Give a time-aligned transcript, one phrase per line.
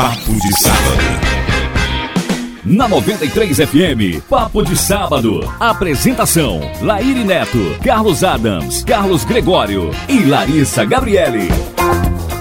[0.00, 1.02] Papo de Sábado.
[2.64, 5.40] Na 93 FM, Papo de Sábado.
[5.60, 11.48] Apresentação: Laíri Neto, Carlos Adams, Carlos Gregório e Larissa Gabriele.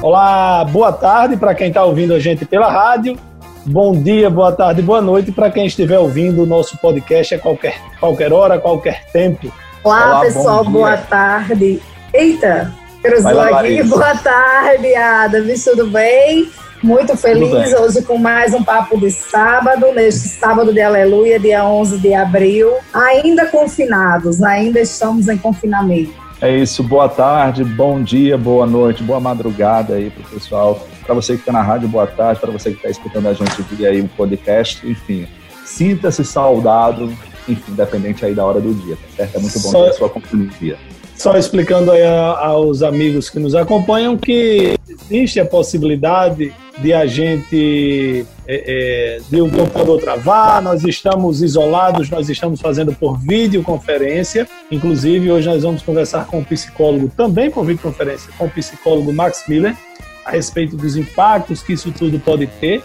[0.01, 3.19] Olá, boa tarde para quem está ouvindo a gente pela rádio.
[3.65, 7.77] Bom dia, boa tarde, boa noite para quem estiver ouvindo o nosso podcast a qualquer,
[7.99, 9.51] qualquer hora, qualquer tempo.
[9.83, 11.81] Olá, Olá pessoal, boa tarde.
[12.13, 12.73] Eita,
[13.03, 13.83] cruzou aqui.
[13.83, 16.49] Boa tarde, Adams, tudo bem?
[16.81, 21.97] Muito feliz hoje com mais um papo de sábado, neste sábado de aleluia, dia 11
[21.97, 22.71] de abril.
[22.93, 26.13] Ainda confinados, ainda estamos em confinamento.
[26.41, 30.87] É isso, boa tarde, bom dia, boa noite, boa madrugada aí pro pessoal.
[31.05, 32.39] Para você que está na rádio, boa tarde.
[32.39, 35.27] Para você que está escutando a gente via aí um podcast, enfim.
[35.65, 37.13] Sinta-se saudado,
[37.45, 39.35] enfim, independente aí da hora do dia, tá certo?
[39.35, 39.83] É muito bom Só...
[39.83, 40.77] ter a sua companhia.
[41.19, 48.25] Só explicando aí aos amigos que nos acompanham que existe a possibilidade de a gente
[48.47, 54.47] é, é, de um computador travar, nós estamos isolados, nós estamos fazendo por videoconferência.
[54.71, 59.43] Inclusive, hoje nós vamos conversar com o psicólogo, também por videoconferência, com o psicólogo Max
[59.45, 59.75] Miller,
[60.23, 62.81] a respeito dos impactos que isso tudo pode ter.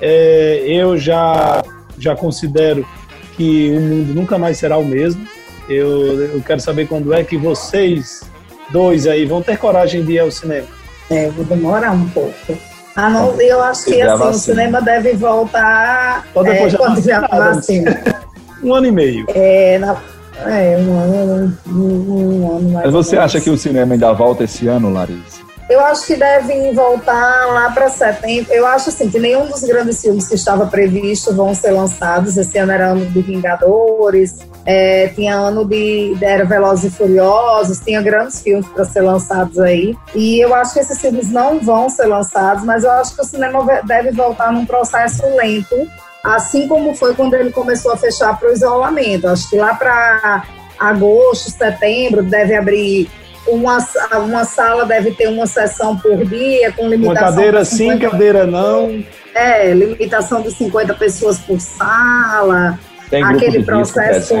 [0.00, 1.62] É, eu já,
[1.98, 2.88] já considero
[3.36, 5.33] que o mundo nunca mais será o mesmo.
[5.68, 8.22] Eu, eu quero saber quando é que vocês
[8.70, 10.66] dois aí vão ter coragem de ir ao cinema.
[11.10, 12.34] É, vou demorar um pouco.
[12.96, 17.02] Ah, não, eu acho que assim, o cinema deve voltar Ou depois é, já quando
[17.02, 18.02] já vacina.
[18.62, 19.26] um ano e meio.
[19.34, 19.96] É, na,
[20.46, 24.44] é um ano, um, um ano mais Mas você acha que o cinema ainda volta
[24.44, 25.42] esse ano, Larissa?
[25.68, 28.52] Eu acho que devem voltar lá para setembro.
[28.52, 32.36] Eu acho assim que nenhum dos grandes filmes que estava previsto vão ser lançados.
[32.36, 38.02] Esse ano era ano de Vingadores, é, tinha ano de, Era Velozes e Furiosos, tinha
[38.02, 39.96] grandes filmes para ser lançados aí.
[40.14, 43.24] E eu acho que esses filmes não vão ser lançados, mas eu acho que o
[43.24, 45.76] cinema deve voltar num processo lento,
[46.22, 49.28] assim como foi quando ele começou a fechar para o isolamento.
[49.28, 50.44] Acho que lá para
[50.78, 53.10] agosto, setembro, deve abrir
[53.46, 53.78] uma,
[54.24, 57.22] uma sala deve ter uma sessão por dia, com limitação.
[57.22, 59.04] Uma cadeira sim, cadeira não.
[59.34, 62.78] É, limitação de 50 pessoas por sala.
[63.10, 64.34] Tem aquele processo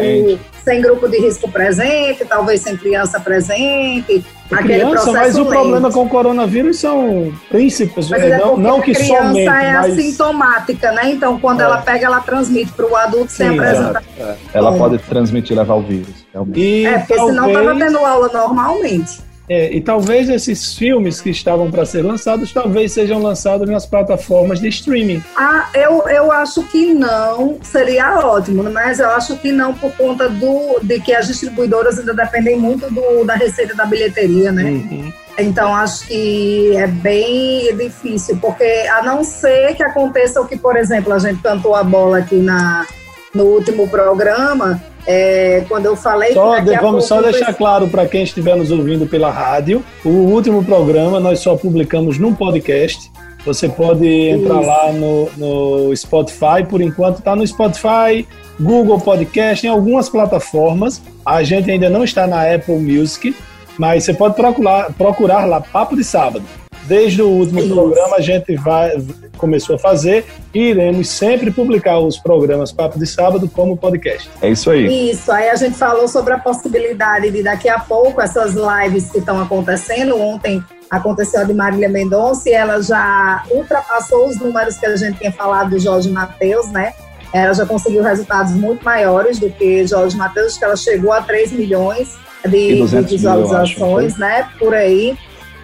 [0.64, 4.24] sem grupo de risco presente, talvez sem criança presente.
[4.50, 5.46] Aquele criança, processo mas lento.
[5.46, 9.46] o problema com o coronavírus são príncipes, mas é, é não, não que somente.
[9.46, 9.92] A criança é mas...
[9.92, 11.10] assintomática, né?
[11.10, 11.64] Então, quando é.
[11.64, 14.02] ela pega, ela transmite para o adulto Sim, sem apresentar.
[14.18, 14.34] É.
[14.54, 16.23] Ela pode transmitir, levar o vírus.
[16.54, 17.36] E é, porque talvez...
[17.36, 19.24] senão estava tendo aula normalmente.
[19.48, 24.58] É, e talvez esses filmes que estavam para ser lançados, talvez sejam lançados nas plataformas
[24.58, 25.22] de streaming.
[25.36, 30.30] Ah, eu, eu acho que não, seria ótimo, mas eu acho que não por conta
[30.30, 34.64] do, de que as distribuidoras ainda dependem muito do, da receita da bilheteria, né?
[34.64, 35.12] Uhum.
[35.36, 40.76] Então acho que é bem difícil, porque a não ser que aconteça o que, por
[40.76, 42.86] exemplo, a gente cantou a bola aqui na,
[43.34, 48.22] no último programa, é, quando eu falei só, que vamos só deixar claro para quem
[48.22, 53.10] estiver nos ouvindo pela rádio, o último programa nós só publicamos num podcast.
[53.44, 54.68] Você pode entrar Isso.
[54.68, 58.26] lá no, no Spotify, por enquanto está no Spotify,
[58.58, 61.02] Google Podcast, em algumas plataformas.
[61.26, 63.36] A gente ainda não está na Apple Music,
[63.76, 66.42] mas você pode procurar, procurar lá Papo de Sábado.
[66.86, 67.74] Desde o último Isso.
[67.74, 68.92] programa a gente vai,
[69.36, 74.28] começou a fazer e iremos sempre publicar os programas Papo de Sábado como podcast.
[74.42, 75.10] É isso aí.
[75.10, 79.18] Isso, aí a gente falou sobre a possibilidade de daqui a pouco essas lives que
[79.18, 80.20] estão acontecendo.
[80.20, 85.18] Ontem aconteceu a de Marília Mendonça e ela já ultrapassou os números que a gente
[85.18, 86.92] tinha falado do Jorge Matheus, né?
[87.32, 91.50] Ela já conseguiu resultados muito maiores do que Jorge Matheus, que ela chegou a 3
[91.50, 92.16] milhões
[92.48, 94.48] de, de visualizações, mil, né?
[94.58, 95.16] Por aí.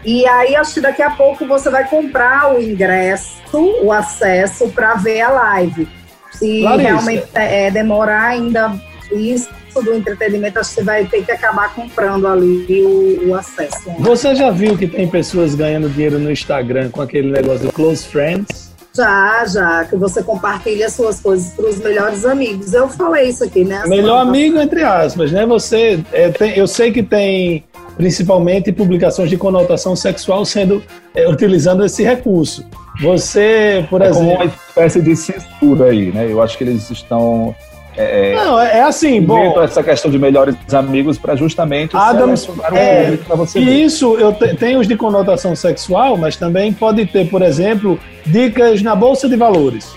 [0.04, 3.40] E aí, acho que daqui a pouco você vai comprar o ingresso,
[3.82, 5.88] o acesso para ver a live.
[6.32, 6.88] Se Larissa.
[6.88, 8.72] realmente é, demorar ainda
[9.12, 9.50] isso
[9.82, 13.88] do entretenimento, acho que você vai ter que acabar comprando ali o, o acesso.
[13.88, 13.96] Né?
[14.00, 18.06] Você já viu que tem pessoas ganhando dinheiro no Instagram com aquele negócio do Close
[18.06, 18.69] Friends?
[19.00, 22.74] Já, já, que você compartilha suas coisas para os melhores amigos.
[22.74, 23.82] Eu falei isso aqui, né?
[23.86, 25.46] Melhor amigo, entre aspas, né?
[25.46, 27.64] Você, é, tem, eu sei que tem
[27.96, 30.82] principalmente publicações de conotação sexual sendo
[31.14, 32.62] é, utilizando esse recurso.
[33.00, 36.30] Você, por é exemplo, como uma espécie de censura aí, né?
[36.30, 37.54] Eu acho que eles estão
[37.96, 39.60] é, é não, é, é assim, bom.
[39.62, 43.58] essa questão de melhores amigos para justamente Adams, é, para você.
[43.58, 43.72] E ver.
[43.84, 48.82] isso eu te, tem os de conotação sexual, mas também pode ter, por exemplo, dicas
[48.82, 49.94] na bolsa de valores.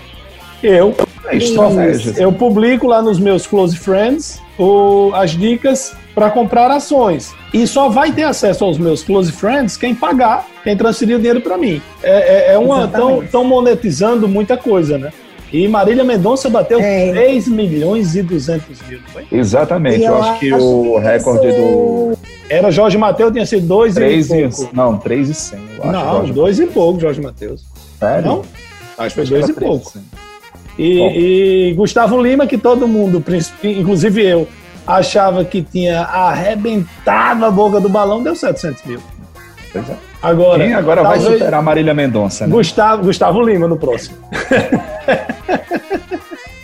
[0.62, 0.94] Eu,
[2.16, 7.34] eu publico lá nos meus close friends o, as dicas para comprar ações.
[7.52, 11.40] E só vai ter acesso aos meus close friends quem pagar, quem transferir o dinheiro
[11.40, 11.82] para mim.
[12.02, 12.84] É, é, é uma.
[13.24, 15.12] Estão monetizando muita coisa, né?
[15.54, 17.12] E Marília Mendonça bateu é.
[17.12, 19.24] 3 milhões e 200 mil, foi?
[19.30, 21.56] Exatamente, eu, eu, acho que acho o recorde isso...
[21.56, 22.18] do.
[22.50, 24.74] Era Jorge Matheus, tinha sido 2 e pouco.
[24.74, 25.92] Não, 3 e 100, eu acho.
[25.92, 27.64] Não, 2 e pouco, Jorge Matheus.
[28.00, 28.26] Sério?
[28.26, 28.42] Não?
[28.98, 29.92] Acho que foi 2 e pouco.
[30.76, 33.24] E, e, Gustavo Lima, que todo mundo,
[33.62, 34.48] inclusive eu,
[34.84, 39.00] achava que tinha arrebentado a boca do balão, deu 700 mil.
[39.72, 39.94] Pois é.
[40.20, 42.52] Agora, Quem agora vai superar a Marília Mendonça, né?
[42.52, 44.16] Gustavo, Gustavo Lima no próximo.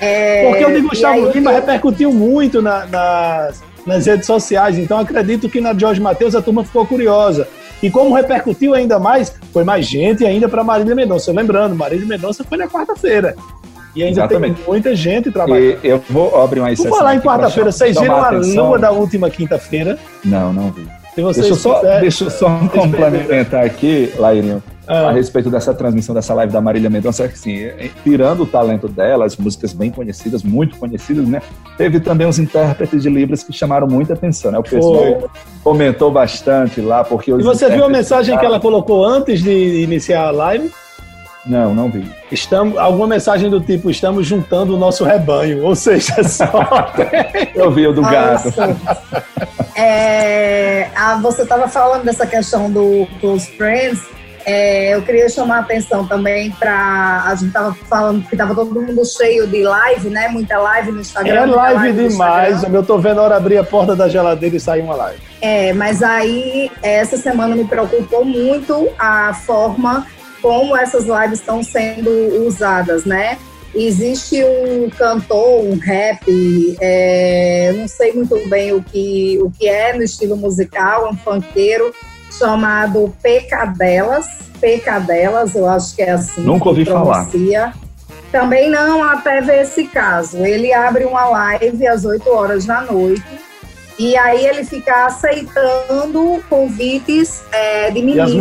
[0.00, 4.98] É, Porque o de Gustavo aí, Lima repercutiu muito na, nas, nas redes sociais, então
[4.98, 7.46] acredito que na Jorge Matheus a turma ficou curiosa.
[7.82, 11.32] E como repercutiu ainda mais, foi mais gente ainda para Marília Mendonça.
[11.32, 13.34] Lembrando, Marília Mendonça foi na quarta-feira.
[13.94, 14.56] E ainda Exatamente.
[14.56, 15.78] tem muita gente trabalhando.
[15.82, 16.90] E eu vou abrir uma exceção.
[16.90, 19.98] Vou falar em quarta-feira, vocês viram a lua da última quinta-feira?
[20.24, 20.86] Não, não vi.
[21.14, 25.08] Deixa eu só, deixa eu só complementar aqui, Lairinho, ah.
[25.08, 27.70] a respeito dessa transmissão dessa live da Marília Mendonça, assim,
[28.02, 31.40] tirando o talento dela, as músicas bem conhecidas, muito conhecidas, né?
[31.76, 34.58] Teve também os intérpretes de Libras que chamaram muita atenção, né?
[34.58, 35.28] O pessoal Foi.
[35.62, 40.26] comentou bastante lá, porque E você viu a mensagem que ela colocou antes de iniciar
[40.26, 40.70] a live?
[41.46, 42.04] Não, não vi.
[42.30, 46.46] Estamos, alguma mensagem do tipo, estamos juntando o nosso rebanho, ou seja, só.
[47.54, 48.52] Eu vi o do gato.
[49.74, 54.00] É, a, você estava falando dessa questão do Close Friends.
[54.44, 57.24] É, eu queria chamar a atenção também para.
[57.26, 60.28] A gente estava falando que estava todo mundo cheio de live, né?
[60.28, 61.42] Muita live no Instagram.
[61.42, 62.62] É live, live demais.
[62.62, 65.20] Eu estou vendo a hora abrir a porta da geladeira e sair uma live.
[65.42, 70.06] É, mas aí essa semana me preocupou muito a forma
[70.40, 72.10] como essas lives estão sendo
[72.46, 73.38] usadas, né?
[73.74, 76.26] Existe um cantor, um rap,
[76.80, 81.94] é, não sei muito bem o que, o que é no estilo musical, um funkeiro,
[82.36, 84.26] chamado Pecadelas.
[84.60, 86.42] Pecadelas, eu acho que é assim.
[86.42, 87.28] Nunca ouvi falar.
[88.32, 90.38] Também não, até ver esse caso.
[90.38, 93.49] Ele abre uma live às 8 horas da noite
[94.00, 98.32] e aí ele fica aceitando convites é, de meninas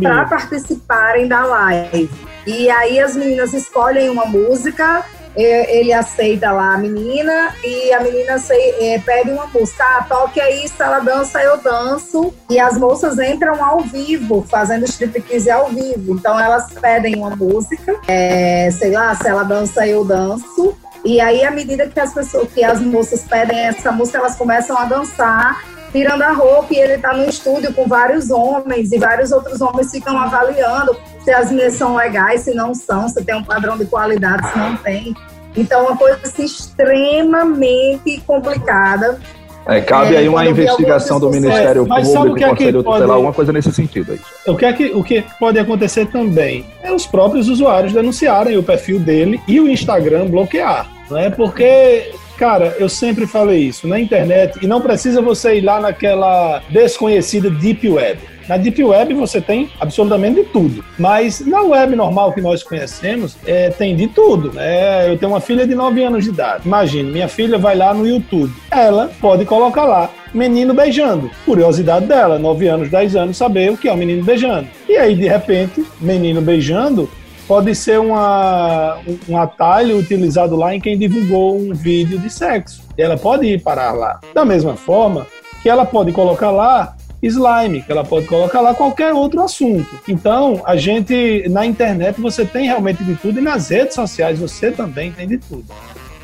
[0.00, 2.10] para participarem da live.
[2.46, 5.04] E aí as meninas escolhem uma música,
[5.36, 8.36] ele aceita lá a menina e a menina
[8.80, 9.84] é, pede uma música.
[9.84, 12.32] Ah, toque aí, se ela dança, eu danço.
[12.48, 16.14] E as moças entram ao vivo, fazendo striptease ao vivo.
[16.14, 20.74] Então elas pedem uma música, é, sei lá, se ela dança, eu danço.
[21.04, 24.78] E aí, à medida que as pessoas, que as moças pedem essa música, elas começam
[24.78, 29.32] a dançar, tirando a roupa, e ele está no estúdio com vários homens, e vários
[29.32, 33.44] outros homens ficam avaliando se as minhas são legais, se não são, se tem um
[33.44, 35.14] padrão de qualidade, se não tem.
[35.56, 39.20] Então, é uma coisa assim, extremamente complicada.
[39.66, 42.96] É, cabe é, aí uma investigação do Ministério é, Público, que é Conselho pode...
[42.96, 44.12] Tutelar, alguma coisa nesse sentido.
[44.12, 44.20] Aí.
[44.46, 48.62] O que, é que, o que pode acontecer também é os próprios usuários denunciarem o
[48.62, 50.88] perfil dele e o Instagram bloquear.
[51.10, 51.30] Né?
[51.30, 52.12] Porque
[52.42, 57.48] Cara, eu sempre falei isso na internet e não precisa você ir lá naquela desconhecida
[57.48, 58.18] Deep Web.
[58.52, 63.34] Na Deep Web você tem absolutamente de tudo, mas na web normal que nós conhecemos,
[63.46, 64.52] é, tem de tudo.
[64.52, 65.10] Né?
[65.10, 66.64] Eu tenho uma filha de 9 anos de idade.
[66.66, 68.52] Imagine, minha filha vai lá no YouTube.
[68.70, 71.30] Ela pode colocar lá menino beijando.
[71.46, 74.68] Curiosidade dela, 9 anos, 10 anos, saber o que é um menino beijando.
[74.86, 77.08] E aí, de repente, menino beijando
[77.48, 82.82] pode ser uma, um atalho utilizado lá em quem divulgou um vídeo de sexo.
[82.98, 84.20] Ela pode ir parar lá.
[84.34, 85.26] Da mesma forma
[85.62, 86.94] que ela pode colocar lá
[87.28, 89.88] slime, que ela pode colocar lá qualquer outro assunto.
[90.08, 94.70] Então, a gente, na internet, você tem realmente de tudo e nas redes sociais você
[94.70, 95.64] também tem de tudo.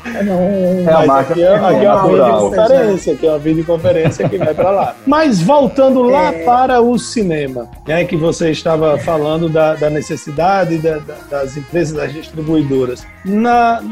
[0.05, 4.37] É, é a marca aqui é, aqui é uma videoconferência, aqui é uma videoconferência que
[4.37, 4.95] vai para lá.
[5.05, 6.43] Mas voltando lá é...
[6.43, 11.95] para o cinema, né, que você estava falando da, da necessidade da, da, das empresas,
[11.95, 13.05] das distribuidoras.
[13.25, 13.83] Na,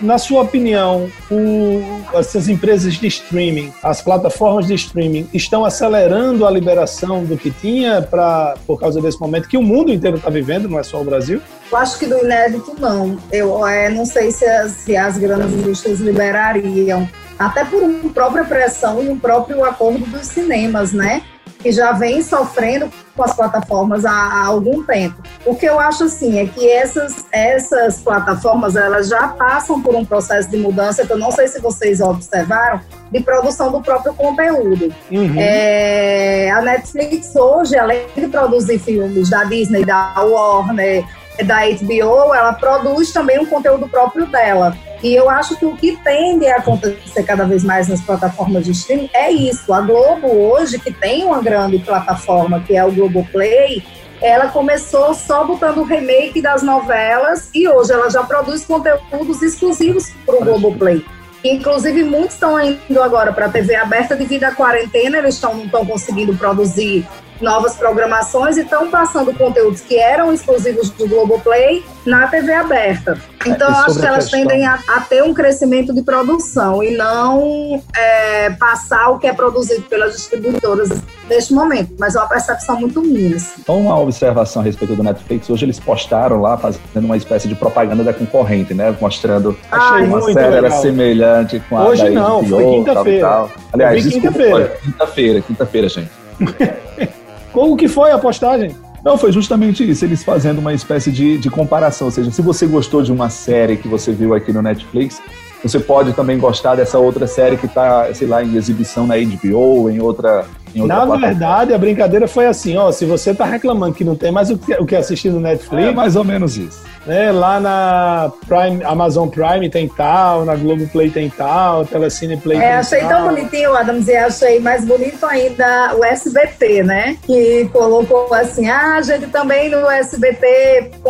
[0.00, 6.50] na sua opinião, o, essas empresas de streaming, as plataformas de streaming, estão acelerando a
[6.50, 10.68] liberação do que tinha pra, por causa desse momento que o mundo inteiro está vivendo,
[10.68, 11.40] não é só o Brasil?
[11.70, 13.18] Eu acho que do inédito não.
[13.32, 17.08] Eu é, não sei se as, se as grandes indústrias liberariam,
[17.38, 21.22] até por uma própria pressão e um próprio acordo dos cinemas, né?
[21.58, 25.16] Que já vem sofrendo com as plataformas há, há, algum tempo.
[25.44, 30.04] O que eu acho assim é que essas, essas plataformas elas já passam por um
[30.04, 32.80] processo de mudança que eu não sei se vocês observaram
[33.10, 34.94] de produção do próprio conteúdo.
[35.10, 35.34] Uhum.
[35.36, 41.04] É, a Netflix hoje, além de produzir filmes da Disney, da Warner,
[41.44, 44.76] da HBO, ela produz também um conteúdo próprio dela.
[45.02, 48.72] E eu acho que o que tende a acontecer cada vez mais nas plataformas de
[48.72, 49.72] streaming é isso.
[49.72, 53.84] A Globo hoje, que tem uma grande plataforma, que é o Globoplay,
[54.20, 60.10] ela começou só botando o remake das novelas e hoje ela já produz conteúdos exclusivos
[60.24, 61.04] para o Globoplay.
[61.44, 65.66] Inclusive, muitos estão indo agora para a TV aberta devido à quarentena, eles estão, não
[65.66, 67.06] estão conseguindo produzir
[67.40, 73.18] novas programações e estão passando conteúdos que eram exclusivos do Globoplay na TV aberta.
[73.44, 74.40] Então, eu acho que elas questão...
[74.40, 79.32] tendem a, a, ter um crescimento de produção e não é, passar o que é
[79.32, 80.90] produzido pelas distribuidoras
[81.28, 83.36] neste momento, mas é uma percepção muito minha.
[83.36, 83.62] Assim.
[83.68, 88.02] Uma observação a respeito do Netflix, hoje eles postaram lá, fazendo uma espécie de propaganda
[88.02, 88.94] da concorrente, né?
[89.00, 93.46] Mostrando Achei uma série era semelhante com a Hoje não, HBO, foi quinta-feira.
[93.72, 94.78] Aliás, quinta-feira.
[94.82, 96.10] Quinta-feira, quinta-feira, gente.
[97.56, 98.76] Como que foi a postagem?
[99.02, 102.08] Não, foi justamente isso, eles fazendo uma espécie de, de comparação.
[102.08, 105.22] Ou seja, se você gostou de uma série que você viu aqui no Netflix,
[105.62, 109.88] você pode também gostar dessa outra série que está, sei lá, em exibição na HBO,
[109.88, 110.44] em outra.
[110.74, 114.14] Em outra na verdade, a brincadeira foi assim: ó, se você está reclamando que não
[114.14, 115.88] tem mais o que, o que assistir no Netflix.
[115.88, 117.30] É mais ou menos isso né?
[117.32, 122.60] Lá na Prime, Amazon Prime tem tal, na Globo Play tem tal, Telecine Play é,
[122.60, 123.08] tem achei tal.
[123.08, 127.16] tão bonitinho, Adams, e achei mais bonito ainda o SBT, né?
[127.22, 131.02] Que colocou assim, ah, gente, também no sbt.com.br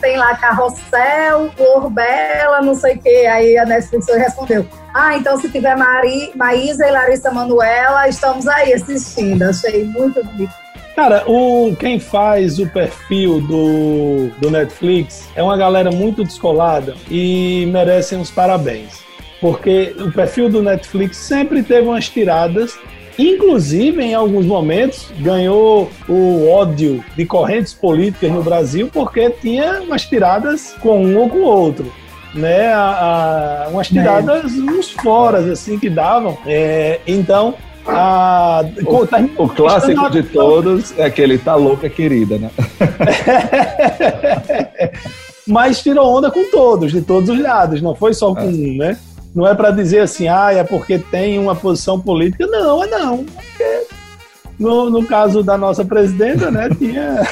[0.00, 3.28] tem lá Carrossel, Flor Bela, não sei o quê.
[3.30, 8.72] Aí a Netflix respondeu, ah, então se tiver Mari, Maísa e Larissa Manuela, estamos aí
[8.72, 9.42] assistindo.
[9.42, 10.63] Achei muito bonito.
[10.94, 17.66] Cara, o, quem faz o perfil do, do Netflix é uma galera muito descolada e
[17.72, 19.02] merecem os parabéns.
[19.40, 22.78] Porque o perfil do Netflix sempre teve umas tiradas
[23.18, 30.04] Inclusive, em alguns momentos, ganhou o ódio de correntes políticas no Brasil porque tinha umas
[30.04, 31.92] tiradas com um ou com o outro.
[32.34, 34.58] Né, a, a, umas tiradas, é.
[34.58, 36.36] uns foras assim que davam.
[36.44, 37.54] É, então,
[37.86, 42.50] ah, o, tá, o clássico de todos é aquele tá louca querida, né?
[45.46, 48.44] Mas tirou onda com todos, de todos os lados, não foi só com é.
[48.44, 48.98] um, né?
[49.34, 52.46] Não é para dizer assim, ah, é porque tem uma posição política.
[52.46, 53.24] Não, é não.
[53.24, 53.86] Porque
[54.58, 57.22] no, no caso da nossa presidenta, né, tinha.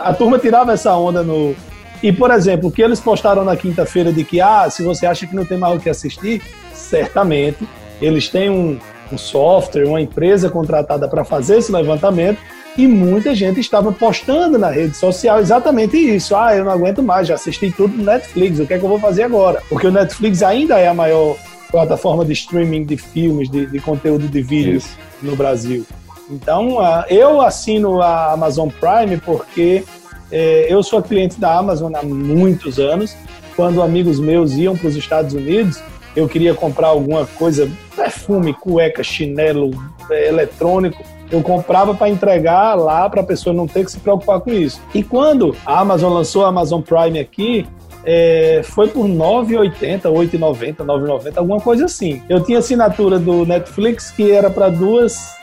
[0.00, 1.56] A turma tirava essa onda no.
[2.02, 5.26] E, por exemplo, o que eles postaram na quinta-feira de que, ah, se você acha
[5.26, 6.42] que não tem mais o que assistir,
[6.74, 7.66] certamente
[8.00, 8.78] eles têm um,
[9.12, 12.38] um software, uma empresa contratada para fazer esse levantamento
[12.76, 16.34] e muita gente estava postando na rede social exatamente isso.
[16.34, 18.88] Ah, eu não aguento mais, já assisti tudo no Netflix, o que é que eu
[18.88, 19.62] vou fazer agora?
[19.68, 21.36] Porque o Netflix ainda é a maior
[21.70, 24.86] plataforma de streaming de filmes, de, de conteúdo de vídeos
[25.22, 25.84] no Brasil.
[26.30, 29.84] Então, uh, eu assino a Amazon Prime porque
[30.30, 33.14] eh, eu sou cliente da Amazon há muitos anos.
[33.54, 35.82] Quando amigos meus iam para os Estados Unidos,
[36.14, 39.70] eu queria comprar alguma coisa, perfume, cueca, chinelo,
[40.10, 44.40] é, eletrônico, eu comprava para entregar lá para a pessoa não ter que se preocupar
[44.40, 44.80] com isso.
[44.94, 47.66] E quando a Amazon lançou a Amazon Prime aqui,
[48.04, 52.22] é, foi por 9,80, 8,90, 9,90, alguma coisa assim.
[52.28, 55.41] Eu tinha assinatura do Netflix que era para duas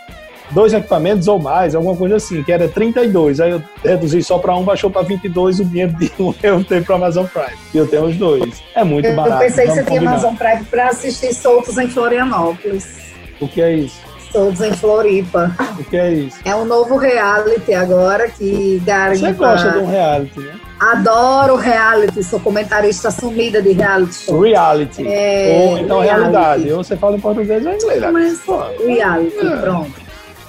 [0.51, 3.39] dois equipamentos ou mais, alguma coisa assim, que era 32.
[3.39, 6.83] Aí eu reduzi só para um, baixou para 22, o dinheiro de um eu tenho
[6.83, 7.57] para Amazon Prime.
[7.73, 8.61] E eu tenho os dois.
[8.75, 9.43] É muito eu, barato.
[9.43, 9.99] Eu pensei que você combinar.
[9.99, 12.99] tinha Amazon Prime para assistir Soltos em Florianópolis.
[13.39, 13.99] O que é isso?
[14.31, 15.55] Soltos em Floripa.
[15.79, 16.37] O que é isso?
[16.45, 19.27] É um novo reality agora que garimpa...
[19.27, 20.53] Você gosta de um reality, né?
[20.79, 24.39] Adoro reality, sou comentarista sumida de reality show.
[24.39, 25.05] Reality.
[25.05, 26.31] É, ou então reality.
[26.31, 26.71] realidade.
[26.71, 28.03] Ou você fala em português ou em inglês.
[28.13, 28.41] Mas,
[28.85, 29.57] reality, é.
[29.57, 29.91] pronto.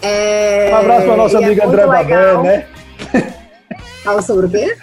[0.02, 2.66] É, um abraço para nossa amiga é André Babé, né?
[4.02, 4.76] Fala sobre o quê?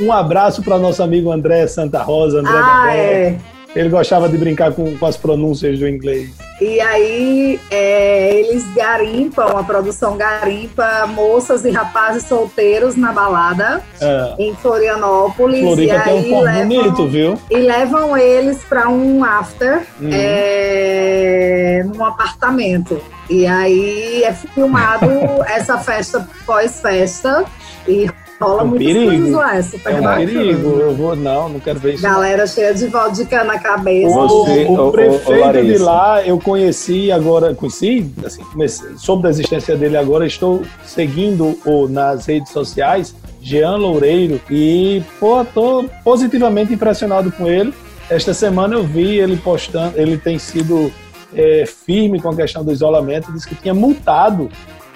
[0.00, 2.96] Um abraço para nosso amigo André Santa Rosa, André ah, Babé.
[2.96, 3.38] É.
[3.74, 6.30] Ele gostava de brincar com, com as pronúncias do inglês.
[6.60, 14.34] E aí é, eles garimpam, a produção garimpa moças e rapazes solteiros na balada é.
[14.38, 15.62] em Florianópolis.
[15.62, 17.38] Floripa e tem um levam, bonito, viu?
[17.50, 20.10] E levam eles para um after uhum.
[20.12, 23.00] é, num apartamento.
[23.30, 25.06] E aí é filmado
[25.48, 27.44] essa festa pós-festa
[27.88, 28.10] e
[28.40, 29.10] rola é um muitas perigo.
[29.10, 30.26] coisas lá, é super é um bacana.
[30.26, 32.02] perigo, eu vou, não, não quero ver isso.
[32.02, 34.14] Galera cheia de vodka na cabeça.
[34.14, 39.30] Você, o, o, prefeito o, de lá, eu conheci agora, conheci, assim, comecei, soube da
[39.30, 46.72] existência dele agora, estou seguindo o nas redes sociais, Jean Loureiro, e, pô, tô positivamente
[46.72, 47.74] impressionado com ele.
[48.08, 50.92] Esta semana eu vi ele postando, ele tem sido
[51.34, 54.50] é, firme com a questão do isolamento, disse que tinha multado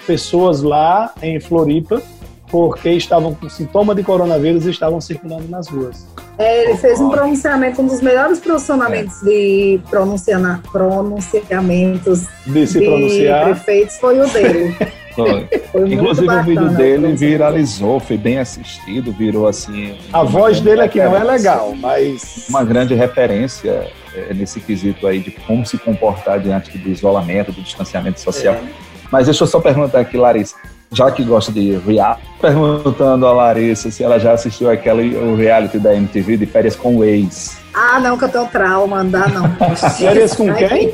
[0.05, 2.01] pessoas lá em Floripa
[2.47, 6.05] porque estavam com sintoma de coronavírus e estavam circulando nas ruas.
[6.37, 9.25] É, ele fez um pronunciamento, um dos melhores pronunciamentos é.
[9.25, 13.45] de pronunciana, pronunciamentos de, se de pronunciar.
[13.45, 14.75] prefeitos foi o dele.
[15.15, 15.47] Foi.
[15.71, 19.97] Foi Inclusive o vídeo dele viralizou, foi bem assistido, virou assim.
[20.11, 22.47] A voz dele aqui não é legal, mas.
[22.49, 27.61] Uma grande referência é, nesse quesito aí de como se comportar diante do isolamento, do
[27.61, 28.55] distanciamento social.
[28.55, 28.63] É.
[29.09, 30.57] Mas deixa eu só perguntar aqui, Larissa
[30.95, 35.77] já que gosta de reality, perguntando a Larissa se ela já assistiu aquele o reality
[35.77, 37.57] da MTV de férias com o ex.
[37.73, 39.75] Ah, não, que eu tenho trauma, não dá não.
[39.75, 40.93] férias com quem?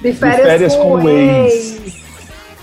[0.00, 1.80] De férias, de férias com, com, o ex.
[1.80, 1.96] ex.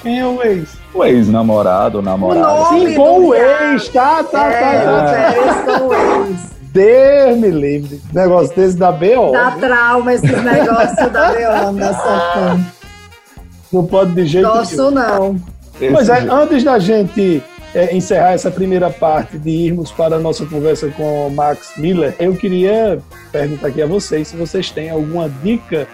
[0.02, 0.78] Quem é o ex?
[0.94, 2.70] O ex-namorado, namorado.
[2.70, 5.02] Sim, com o ex, tá, tá, é, tá.
[5.02, 5.08] tá.
[5.08, 6.54] Férias com o ex.
[6.74, 8.02] Deus me livre.
[8.12, 9.32] Negócio desse da B.O.
[9.32, 11.94] Dá trauma esse negócio da B.O.
[11.94, 12.66] Socão.
[13.72, 15.40] Não pode de jeito Gosto não.
[15.77, 17.42] Pois é, antes da gente
[17.74, 22.15] é, encerrar essa primeira parte de irmos para a nossa conversa com o Max Miller,
[22.20, 23.00] eu queria
[23.32, 25.88] perguntar aqui a vocês se vocês têm alguma dica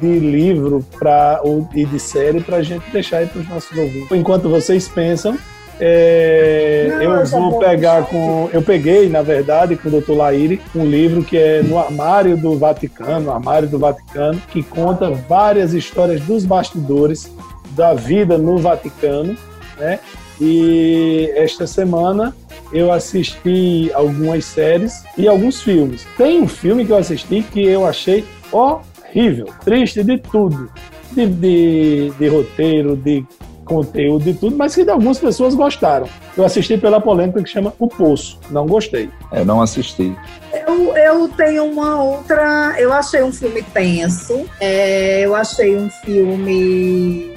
[0.00, 3.76] de livro pra, ou, e de série para a gente deixar aí para os nossos
[3.76, 4.10] ouvintes.
[4.12, 5.36] Enquanto vocês pensam,
[5.80, 8.48] é, Não, eu vou pegar com.
[8.52, 10.12] Eu peguei, na verdade, com o Dr.
[10.12, 15.74] Laire, um livro que é No Armário do Vaticano, Armário do Vaticano, que conta várias
[15.74, 17.30] histórias dos bastidores
[17.74, 19.36] da vida no Vaticano,
[19.78, 19.98] né?
[20.40, 22.34] E esta semana
[22.72, 26.06] eu assisti algumas séries e alguns filmes.
[26.16, 30.70] Tem um filme que eu assisti que eu achei horrível, triste de tudo.
[31.12, 33.24] De, de, de roteiro, de
[33.64, 36.08] conteúdo e tudo, mas que algumas pessoas gostaram.
[36.36, 38.38] Eu assisti pela polêmica que chama O Poço.
[38.50, 39.08] Não gostei.
[39.32, 40.14] É, não assisti.
[40.52, 42.74] Eu, eu tenho uma outra.
[42.78, 44.44] Eu achei um filme tenso.
[44.60, 47.33] É, eu achei um filme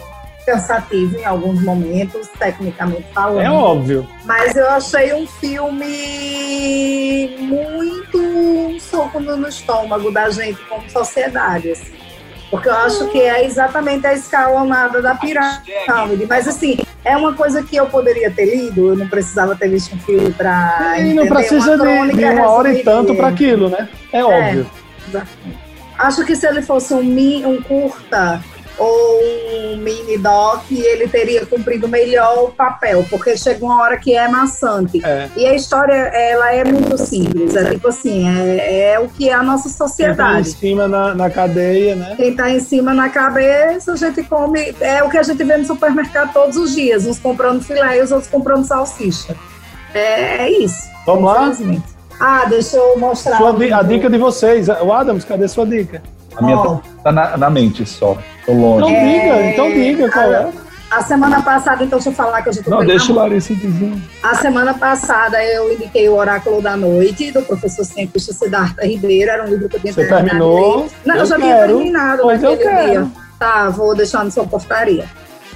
[0.48, 3.42] cansativo em alguns momentos, tecnicamente falando.
[3.42, 4.08] É óbvio.
[4.24, 11.92] Mas eu achei um filme muito um soco no estômago da gente como sociedade, assim.
[12.50, 16.26] Porque eu acho que é exatamente a escalonada da pirâmide.
[16.30, 19.94] Mas, assim, é uma coisa que eu poderia ter lido, eu não precisava ter visto
[19.94, 20.98] um filme para.
[20.98, 23.90] E não precisa uma de, de uma hora e tanto para aquilo, né?
[24.14, 24.66] É, é óbvio.
[25.98, 28.42] Acho que se ele fosse um, um curta
[28.78, 29.20] ou
[29.74, 34.28] um mini doc, ele teria cumprido melhor o papel, porque chega uma hora que é
[34.28, 35.04] maçante.
[35.04, 35.30] É.
[35.36, 39.34] E a história, ela é muito simples, é tipo assim, é, é o que é
[39.34, 40.18] a nossa sociedade.
[40.18, 42.14] Quem tá em cima na, na cadeia, né?
[42.16, 45.58] Quem tá em cima na cabeça, a gente come, é o que a gente vê
[45.58, 49.36] no supermercado todos os dias, uns comprando filé e os outros comprando salsicha.
[49.94, 50.88] É, é isso.
[51.06, 51.52] Vamos lá?
[52.20, 53.38] Ah, deixa eu mostrar.
[53.38, 54.68] Sua, a dica de vocês.
[54.68, 56.02] O Adams, cadê sua dica?
[56.38, 56.80] A minha oh.
[57.04, 58.18] tá, na, na, mente só.
[58.46, 58.92] Tô longe.
[58.92, 59.54] Então diga, é...
[59.54, 60.52] então diga qual é.
[60.90, 63.54] A semana passada, então, deixa eu falar que eu já tô Não, deixa o Larissa
[63.54, 63.94] dizer.
[64.24, 69.30] A semana passada eu indiquei o Oráculo da Noite, do professor cientista Siddhartha Ribeiro.
[69.30, 70.88] Era um livro que eu tinha Você terminou?
[71.06, 73.08] Não, eu, eu já tinha terminado pois naquele dia.
[73.38, 75.06] Tá, vou deixar na sua portaria.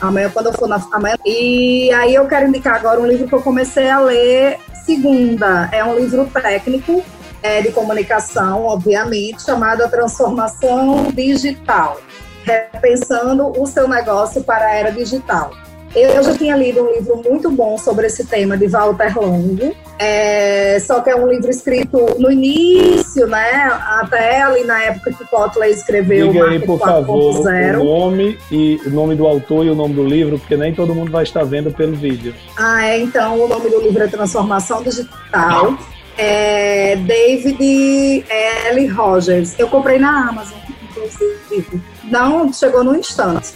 [0.01, 0.81] Amanhã, quando eu for na.
[0.91, 1.15] Amanhã.
[1.25, 5.69] E aí eu quero indicar agora um livro que eu comecei a ler segunda.
[5.71, 7.01] É um livro técnico
[7.41, 11.99] é, de comunicação, obviamente, chamada Transformação Digital,
[12.43, 15.51] repensando o seu negócio para a era digital.
[15.93, 20.79] Eu já tinha lido um livro muito bom sobre esse tema de Walter Longo, é,
[20.79, 23.69] só que é um livro escrito no início, né?
[23.99, 28.89] Até ali na época que Kotler escreveu Diga aí, por favor, o nome e o
[28.89, 31.71] nome do autor e o nome do livro, porque nem todo mundo vai estar vendo
[31.71, 32.33] pelo vídeo.
[32.57, 35.77] Ah, é, então o nome do livro é Transformação Digital
[36.17, 38.87] é David L.
[38.87, 39.57] Rogers.
[39.57, 41.81] Eu comprei na Amazon, inclusive.
[42.05, 43.53] Não, chegou no instante.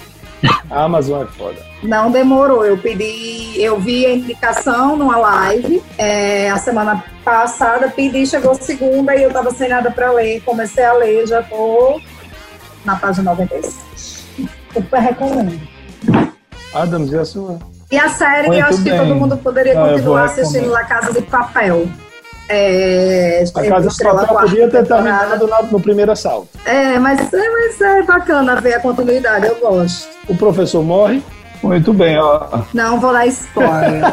[0.69, 1.57] A Amazon é foda.
[1.83, 2.65] Não demorou.
[2.65, 9.15] Eu pedi, eu vi a indicação numa live é, a semana passada, pedi, chegou segunda
[9.15, 10.41] e eu tava sem nada para ler.
[10.41, 11.99] Comecei a ler, já tô
[12.83, 14.25] na página 96.
[14.73, 15.59] Super recomendo.
[16.73, 17.59] Adams, e a sua?
[17.91, 18.93] E a série, Muito eu acho bem.
[18.93, 21.87] que todo mundo poderia ah, continuar assistindo La Casa de Papel.
[22.47, 26.47] É, a Casa de Papel podia ter terminado no primeiro assalto.
[26.65, 30.07] É mas, é, mas é bacana ver a continuidade, eu gosto.
[30.27, 31.23] O professor morre.
[31.63, 32.61] Muito bem, ó.
[32.73, 34.03] Não vou dar spoiler.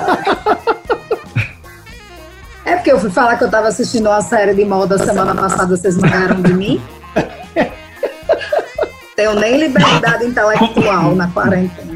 [2.64, 5.76] é porque eu fui falar que eu estava assistindo uma série de moda semana passada,
[5.76, 6.80] vocês mandaram de mim.
[9.14, 11.91] Tenho nem liberdade intelectual na quarentena.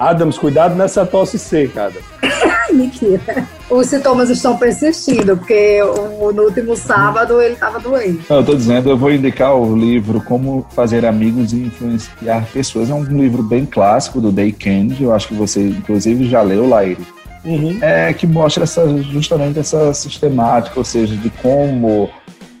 [0.00, 1.92] Adams, cuidado nessa tosse seca.
[2.72, 3.46] Mentira.
[3.68, 5.78] Os sintomas estão persistindo, porque
[6.34, 8.24] no último sábado ele estava doente.
[8.30, 12.88] eu estou dizendo, eu vou indicar o livro Como Fazer Amigos e Influenciar Pessoas.
[12.88, 16.66] É um livro bem clássico do Day Candy, eu acho que você, inclusive, já leu,
[16.66, 17.06] Laire.
[17.44, 17.78] Uhum.
[17.82, 22.08] É, que mostra essa, justamente essa sistemática, ou seja, de como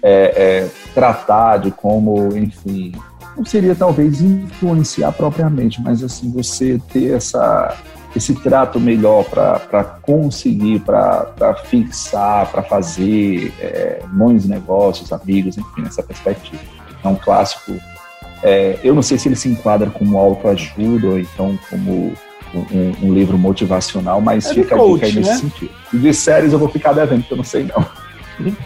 [0.02, 2.92] é, é, tratar, de como, enfim,
[3.36, 7.76] não seria talvez influenciar propriamente, mas assim, você ter essa,
[8.14, 16.02] esse trato melhor para conseguir, para fixar, para fazer é, bons negócios, amigos, enfim, nessa
[16.02, 16.62] perspectiva.
[17.02, 17.72] É um clássico.
[18.42, 22.12] É, eu não sei se ele se enquadra como autoajuda ou então como
[22.54, 25.50] um, um, livro motivacional, mas é fica coach, a dica aí nesse né?
[25.50, 25.70] sentido.
[25.92, 27.86] E de séries eu vou ficar devendo, porque eu não sei não.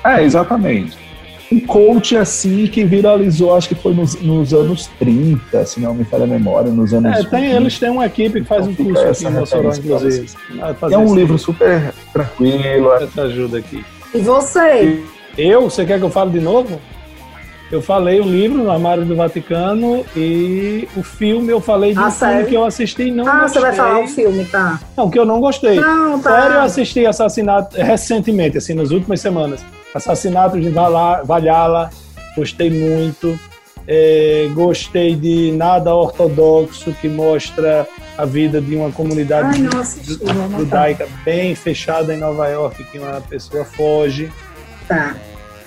[0.05, 1.04] é, exatamente
[1.55, 6.05] um coach assim que viralizou, acho que foi nos, nos anos 30, se não me
[6.05, 7.17] falha a memória, nos anos.
[7.17, 10.27] É, tem, eles têm uma equipe que faz então, um curso aqui no Sorão, inclusive.
[10.91, 12.93] É um livro super tranquilo.
[12.95, 13.85] Essa ajuda aqui.
[14.15, 15.03] E você?
[15.39, 15.63] Eu?
[15.63, 16.81] Você quer que eu fale de novo?
[17.73, 22.07] Eu falei o livro no Armário do Vaticano e o filme eu falei de ah,
[22.07, 22.37] um sério?
[22.37, 23.45] filme que eu assisti e não ah, gostei.
[23.45, 24.81] Ah, você vai falar o filme, tá?
[24.97, 25.81] Não, que eu não gostei.
[25.81, 26.41] Não, tá.
[26.41, 29.65] Sério, eu assisti Assassinato recentemente, assim, nas últimas semanas.
[29.95, 31.91] Assassinatos de Valhalla,
[32.37, 33.39] gostei muito.
[33.87, 40.25] É, gostei de Nada Ortodoxo, que mostra a vida de uma comunidade Ai, assisti,
[40.57, 44.33] judaica bem fechada em Nova York, que uma pessoa foge.
[44.89, 45.15] Tá.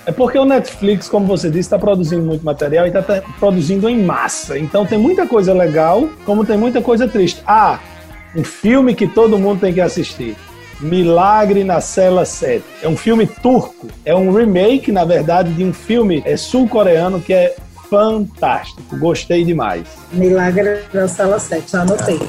[0.04, 4.02] É porque o Netflix, como você disse, está produzindo muito material e está produzindo em
[4.02, 4.58] massa.
[4.58, 7.42] Então tem muita coisa legal, como tem muita coisa triste.
[7.46, 7.78] Ah,
[8.34, 10.34] um filme que todo mundo tem que assistir.
[10.80, 12.64] Milagre na Cela 7.
[12.82, 17.32] É um filme turco, é um remake, na verdade, de um filme é, sul-coreano que
[17.32, 17.56] é
[17.90, 18.96] fantástico.
[18.98, 19.86] Gostei demais.
[20.12, 22.20] Milagre na Cela 7, já anotei.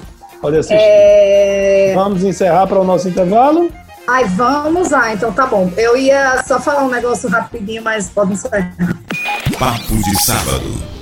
[0.41, 0.77] Pode assistir.
[0.79, 1.91] É...
[1.95, 3.69] Vamos encerrar para o nosso intervalo?
[4.07, 5.71] Ai, vamos lá, então tá bom.
[5.77, 8.73] Eu ia só falar um negócio rapidinho, mas pode encerrar.
[9.59, 10.98] Papo de sábado.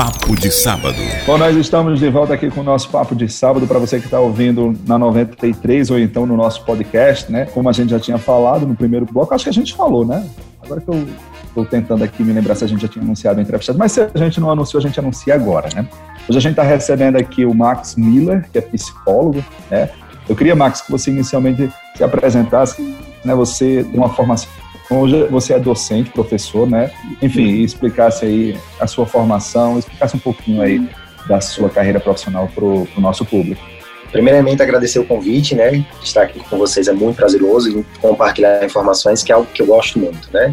[0.00, 0.96] Papo de Sábado.
[1.26, 4.06] Bom, nós estamos de volta aqui com o nosso Papo de Sábado para você que
[4.06, 7.44] está ouvindo na 93 ou então no nosso podcast, né?
[7.44, 10.26] Como a gente já tinha falado no primeiro bloco, acho que a gente falou, né?
[10.64, 11.06] Agora que eu
[11.46, 14.00] estou tentando aqui me lembrar se a gente já tinha anunciado o entrevistado, mas se
[14.00, 15.86] a gente não anunciou, a gente anuncia agora, né?
[16.26, 19.90] Hoje a gente está recebendo aqui o Max Miller, que é psicólogo, né?
[20.26, 23.34] Eu queria, Max, que você inicialmente se apresentasse, né?
[23.34, 24.48] Você tem uma formação
[24.90, 26.90] Hoje você é docente, professor, né?
[27.22, 30.90] Enfim, explicasse aí a sua formação, explicasse um pouquinho aí
[31.28, 33.62] da sua carreira profissional para o nosso público.
[34.10, 35.84] Primeiramente, agradecer o convite, né?
[36.02, 39.66] Estar aqui com vocês é muito prazeroso e compartilhar informações, que é algo que eu
[39.66, 40.52] gosto muito, né?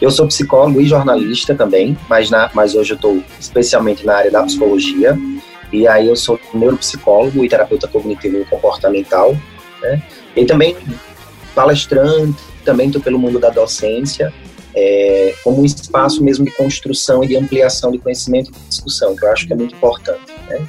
[0.00, 4.30] Eu sou psicólogo e jornalista também, mas, na, mas hoje eu estou especialmente na área
[4.30, 5.18] da psicologia.
[5.70, 9.36] E aí eu sou neuropsicólogo e terapeuta cognitivo e comportamental,
[9.82, 10.02] né?
[10.34, 10.74] E também
[11.54, 14.32] palestrante, também estou pelo mundo da docência,
[14.74, 19.24] é, como um espaço mesmo de construção e de ampliação de conhecimento e discussão, que
[19.24, 20.20] eu acho que é muito importante.
[20.48, 20.66] Né?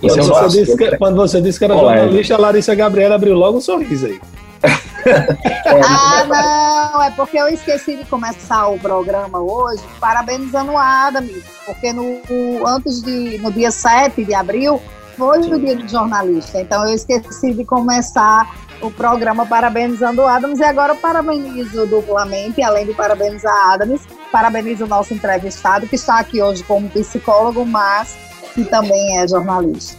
[0.00, 3.58] Você você disse que, quando você disse que era jornalista, a Larissa Gabriela abriu logo
[3.58, 4.20] um sorriso aí.
[5.84, 11.28] ah, não, é porque eu esqueci de começar o programa hoje parabenizando a Adam,
[11.66, 12.20] porque no,
[12.66, 14.80] antes de, no dia 7 de abril,
[15.16, 20.64] foi o dia do jornalista, então eu esqueci de começar o programa Parabenizando Adams e
[20.64, 26.42] agora eu parabenizo duplamente, além de parabenizar Adams, parabenizo o nosso entrevistado que está aqui
[26.42, 28.16] hoje como psicólogo, mas
[28.54, 29.96] que também é jornalista.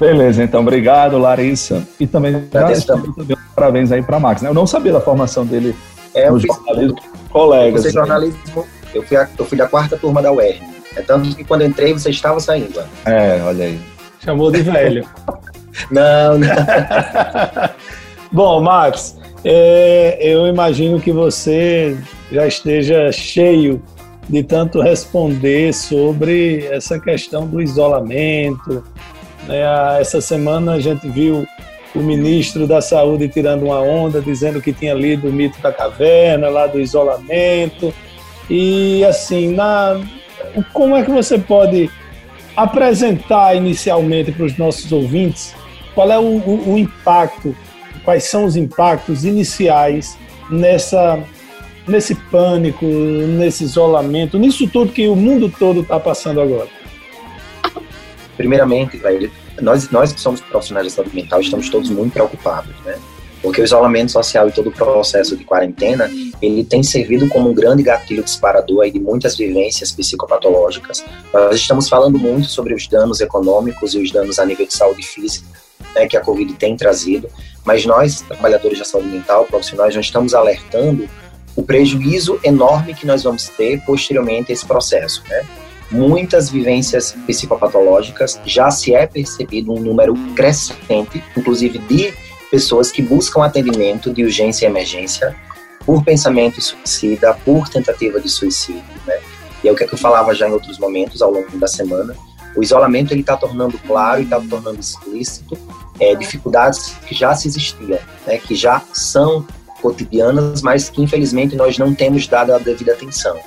[0.00, 1.86] Beleza, então obrigado, Larissa.
[1.98, 3.36] E também, também.
[3.54, 4.42] parabéns aí para Max.
[4.42, 4.48] Né?
[4.48, 5.76] Eu não sabia da formação dele
[6.14, 6.98] é, no jornalismo,
[7.30, 7.82] colegas.
[7.82, 10.62] Você jornalismo, eu fui, a, eu fui da quarta turma da UERN.
[10.96, 12.80] É tanto que quando entrei você estava saindo.
[13.04, 13.80] É, olha aí.
[14.20, 15.06] Chamou de velho.
[15.90, 16.48] não, não.
[18.30, 21.96] Bom, Max, é, eu imagino que você
[22.30, 23.82] já esteja cheio
[24.28, 28.84] de tanto responder sobre essa questão do isolamento.
[29.46, 29.62] Né?
[29.98, 31.46] Essa semana a gente viu
[31.94, 36.50] o ministro da Saúde tirando uma onda, dizendo que tinha lido o mito da caverna,
[36.50, 37.94] lá do isolamento.
[38.50, 39.98] E assim, na,
[40.74, 41.90] como é que você pode
[42.54, 45.54] apresentar inicialmente para os nossos ouvintes
[45.94, 47.56] qual é o, o, o impacto
[48.08, 50.16] quais são os impactos iniciais
[50.48, 51.22] nessa
[51.86, 56.68] nesse pânico, nesse isolamento, nisso tudo que o mundo todo está passando agora?
[58.34, 62.98] Primeiramente, velho, nós, nós que somos profissionais de saúde mental estamos todos muito preocupados, né?
[63.42, 67.54] Porque o isolamento social e todo o processo de quarentena, ele tem servido como um
[67.54, 71.04] grande gatilho disparador aí de muitas vivências psicopatológicas.
[71.30, 75.02] Nós estamos falando muito sobre os danos econômicos e os danos a nível de saúde
[75.02, 75.46] física,
[75.94, 77.28] né, que a Covid tem trazido,
[77.68, 81.06] mas nós, trabalhadores da saúde mental, profissionais, nós estamos alertando
[81.54, 85.22] o prejuízo enorme que nós vamos ter posteriormente a esse processo.
[85.28, 85.44] Né?
[85.90, 92.14] Muitas vivências psicopatológicas já se é percebido um número crescente, inclusive de
[92.50, 95.36] pessoas que buscam atendimento de urgência e emergência
[95.84, 99.20] por pensamento suicida, por tentativa de suicídio, né?
[99.62, 101.68] E é o que, é que eu falava já em outros momentos ao longo da
[101.68, 102.16] semana.
[102.56, 105.58] O isolamento ele está tornando claro e está tornando explícito
[106.00, 108.38] é, dificuldades que já se existiam, né?
[108.38, 109.46] Que já são
[109.80, 113.38] cotidianas, mas que infelizmente nós não temos dado a devida atenção.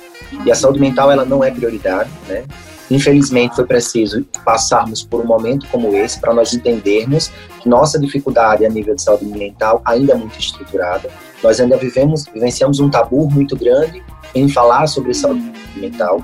[0.46, 2.44] E a saúde mental ela não é prioridade, né?
[2.90, 8.66] Infelizmente foi preciso passarmos por um momento como esse para nós entendermos que nossa dificuldade
[8.66, 11.08] a nível de saúde mental ainda é muito estruturada.
[11.42, 14.02] Nós ainda vivemos, vivenciamos um tabu muito grande
[14.34, 16.22] em falar sobre saúde mental.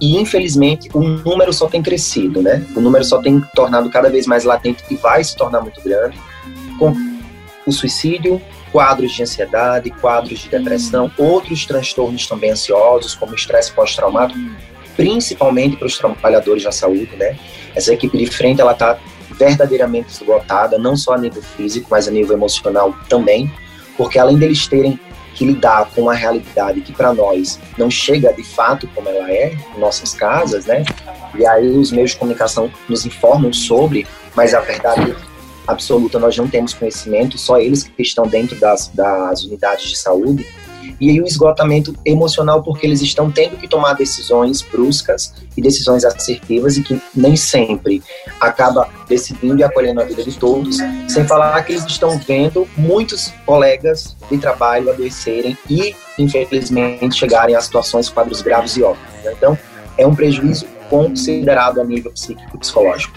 [0.00, 2.64] E infelizmente o número só tem crescido, né?
[2.76, 6.18] O número só tem tornado cada vez mais latente e vai se tornar muito grande
[6.78, 6.94] com
[7.66, 14.38] o suicídio, quadros de ansiedade, quadros de depressão, outros transtornos também ansiosos, como estresse pós-traumático,
[14.96, 17.36] principalmente para os trabalhadores da saúde, né?
[17.74, 18.98] Essa equipe de frente, ela está
[19.30, 23.50] verdadeiramente esgotada, não só a nível físico, mas a nível emocional também,
[23.96, 24.98] porque além deles terem
[25.36, 29.54] que lidar com uma realidade que para nós não chega de fato como ela é
[29.76, 30.82] em nossas casas, né?
[31.34, 35.14] E aí os meios de comunicação nos informam sobre, mas a verdade
[35.66, 40.46] absoluta nós não temos conhecimento, só eles que estão dentro das, das unidades de saúde
[41.00, 46.04] e aí o esgotamento emocional porque eles estão tendo que tomar decisões bruscas e decisões
[46.04, 48.02] assertivas e que nem sempre
[48.40, 53.32] acaba decidindo e acolhendo a vida de todos, sem falar que eles estão vendo muitos
[53.44, 59.24] colegas de trabalho adoecerem e, infelizmente, chegarem a situações, quadros graves e óbvios.
[59.24, 59.32] Né?
[59.36, 59.58] Então,
[59.96, 63.16] é um prejuízo considerado a nível psíquico e psicológico.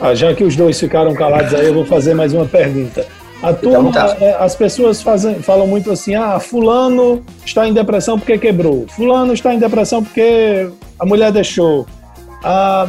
[0.00, 3.06] Ah, já que os dois ficaram calados aí, eu vou fazer mais uma pergunta.
[3.44, 4.16] A turma, então, tá.
[4.20, 9.34] É, as pessoas fazem, falam muito assim: ah, Fulano está em depressão porque quebrou, Fulano
[9.34, 11.86] está em depressão porque a mulher deixou.
[12.42, 12.88] Ah,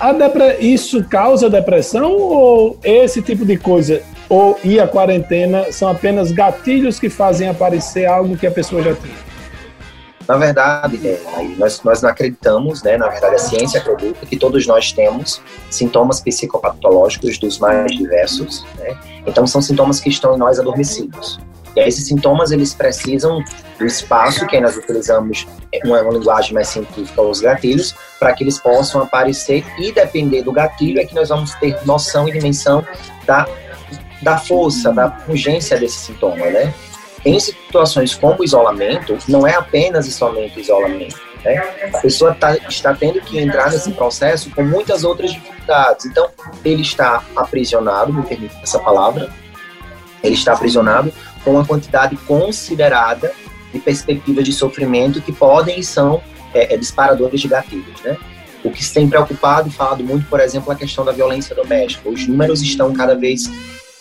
[0.00, 0.56] a depre...
[0.60, 6.98] Isso causa depressão ou esse tipo de coisa ou e a quarentena são apenas gatilhos
[6.98, 9.31] que fazem aparecer algo que a pessoa já tinha?
[10.32, 11.20] Na verdade, é,
[11.58, 17.36] nós, nós acreditamos, né, na verdade a ciência acredita que todos nós temos sintomas psicopatológicos
[17.36, 18.98] dos mais diversos, né?
[19.26, 21.38] então são sintomas que estão em nós adormecidos.
[21.76, 23.44] E esses sintomas eles precisam
[23.78, 25.46] do espaço que nós utilizamos
[25.84, 30.50] uma, uma linguagem mais científica, os gatilhos, para que eles possam aparecer e depender do
[30.50, 32.82] gatilho é que nós vamos ter noção e dimensão
[33.26, 33.46] da,
[34.22, 36.72] da força, da urgência desse sintoma, né?
[37.24, 41.20] Em situações como isolamento, não é apenas e somente isolamento.
[41.44, 41.56] Né?
[41.92, 46.06] A pessoa tá, está tendo que entrar nesse processo com muitas outras dificuldades.
[46.06, 46.28] Então,
[46.64, 49.30] ele está aprisionado, me permite essa palavra,
[50.22, 51.12] ele está aprisionado
[51.44, 53.32] com uma quantidade considerada
[53.72, 56.22] de perspectivas de sofrimento que podem e são
[56.54, 58.00] é, é, disparadores de gatilhos.
[58.02, 58.16] Né?
[58.62, 62.08] O que se tem preocupado e falado muito, por exemplo, a questão da violência doméstica.
[62.08, 63.50] Os números estão cada vez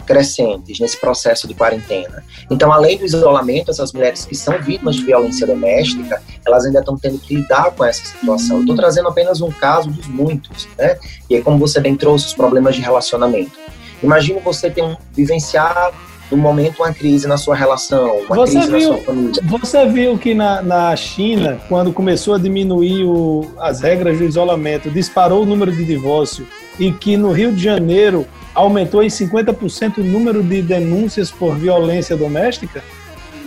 [0.01, 2.23] crescentes nesse processo de quarentena.
[2.49, 6.97] Então, além do isolamento, essas mulheres que são vítimas de violência doméstica, elas ainda estão
[6.97, 8.61] tendo que lidar com essa situação.
[8.61, 10.97] Estou trazendo apenas um caso dos muitos, né?
[11.29, 13.57] E aí, como você bem trouxe, os problemas de relacionamento.
[14.03, 15.91] Imagina você ter um, vivenciar
[16.31, 19.43] no momento uma crise na sua relação, uma você crise viu, na sua família.
[19.43, 24.89] Você viu que na, na China, quando começou a diminuir o, as regras do isolamento,
[24.89, 26.47] disparou o número de divórcio
[26.79, 32.15] e que no Rio de Janeiro aumentou em 50% o número de denúncias por violência
[32.15, 32.83] doméstica?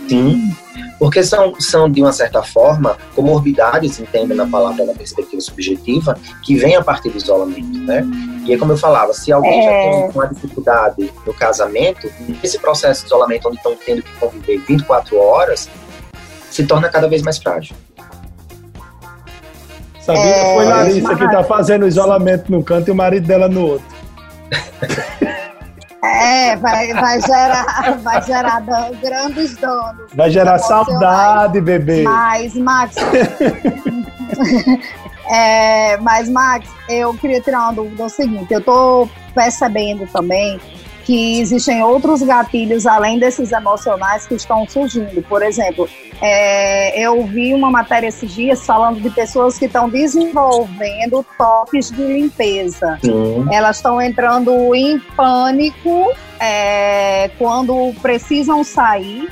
[0.07, 0.55] Sim,
[0.99, 6.55] porque são, são de uma certa forma, comorbidades, entendem na palavra, na perspectiva subjetiva, que
[6.55, 8.03] vem a partir do isolamento, né?
[8.45, 9.63] E é como eu falava, se alguém é...
[9.63, 12.09] já tem uma dificuldade no casamento,
[12.41, 15.69] nesse processo de isolamento, onde estão tendo que conviver 24 horas,
[16.49, 17.75] se torna cada vez mais frágil.
[20.05, 20.21] Sabia?
[20.21, 20.55] É...
[20.55, 23.87] Foi Larissa que está fazendo isolamento num canto e o marido dela no outro.
[26.03, 28.63] É, vai, vai gerar, vai gerar
[29.01, 30.11] grandes danos.
[30.13, 32.03] Vai gerar saudade, bebê.
[32.03, 32.95] Mas, Max.
[35.27, 40.61] é, mas, Max, eu queria tirar uma dúvida: é o seguinte, eu tô percebendo também
[41.05, 45.21] que existem outros gatilhos além desses emocionais que estão surgindo.
[45.21, 45.87] Por exemplo,
[46.19, 52.01] é, eu vi uma matéria esses dias falando de pessoas que estão desenvolvendo toques de
[52.01, 52.97] limpeza.
[53.03, 53.45] Sim.
[53.51, 59.31] Elas estão entrando em pânico é, quando precisam sair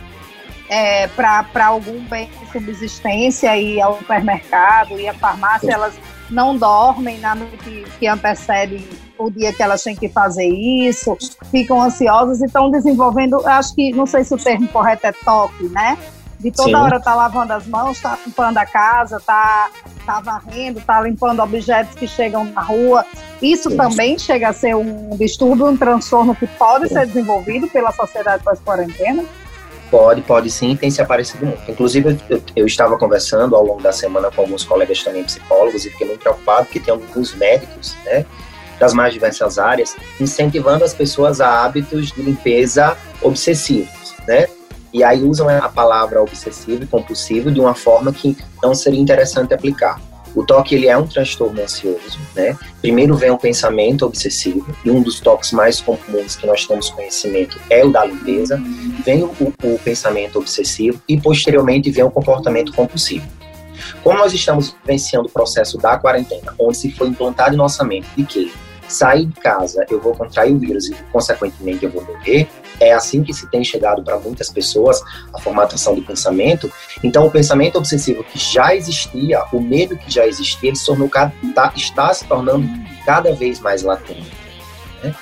[0.69, 5.95] é, para algum bem de subsistência e ao supermercado e à farmácia, elas
[6.33, 8.85] não dormem na noite que antecede
[9.17, 11.15] o dia que elas têm que fazer isso,
[11.51, 15.65] ficam ansiosas e estão desenvolvendo, acho que, não sei se o termo correto é toque,
[15.69, 15.97] né?
[16.39, 16.75] De toda Sim.
[16.75, 19.69] hora tá lavando as mãos, tá limpando a casa, tá,
[20.05, 23.05] tá varrendo, tá limpando objetos que chegam na rua.
[23.41, 23.77] Isso Sim.
[23.77, 26.95] também chega a ser um distúrbio, um transtorno que pode Sim.
[26.95, 29.23] ser desenvolvido pela sociedade pós-quarentena?
[29.93, 31.69] Pode, pode sim, tem se aparecido muito.
[31.69, 35.91] Inclusive, eu, eu, estava conversando ao longo da semana com alguns colegas também psicólogos e
[35.91, 38.25] fiquei muito preocupado porque tem alguns médicos, né,
[38.79, 44.47] das mais diversas áreas, incentivando as pessoas a hábitos de limpeza obsessivos, né?
[44.91, 49.53] E aí usam a palavra obsessivo e compulsivo de uma forma que não seria interessante
[49.53, 50.01] aplicar.
[50.35, 52.57] O toque ele é um transtorno ansioso, né?
[52.81, 57.59] Primeiro vem o pensamento obsessivo e um dos toques mais comuns que nós temos conhecimento
[57.69, 58.61] é o da limpeza.
[59.05, 59.31] Vem o,
[59.63, 63.25] o, pensamento obsessivo e posteriormente vem o comportamento compulsivo.
[64.03, 68.07] Como nós estamos vivenciando o processo da quarentena, onde se foi implantado em nossa mente
[68.15, 68.53] de que
[68.87, 72.47] sair de casa eu vou contrair o vírus e consequentemente eu vou morrer,
[72.83, 75.01] é assim que se tem chegado para muitas pessoas
[75.33, 76.71] a formatação do pensamento.
[77.03, 81.09] Então, o pensamento obsessivo que já existia, o medo que já existia, ele se tornou,
[81.09, 81.31] tá,
[81.75, 82.67] está se tornando
[83.05, 84.31] cada vez mais latente.
[85.03, 85.13] Né?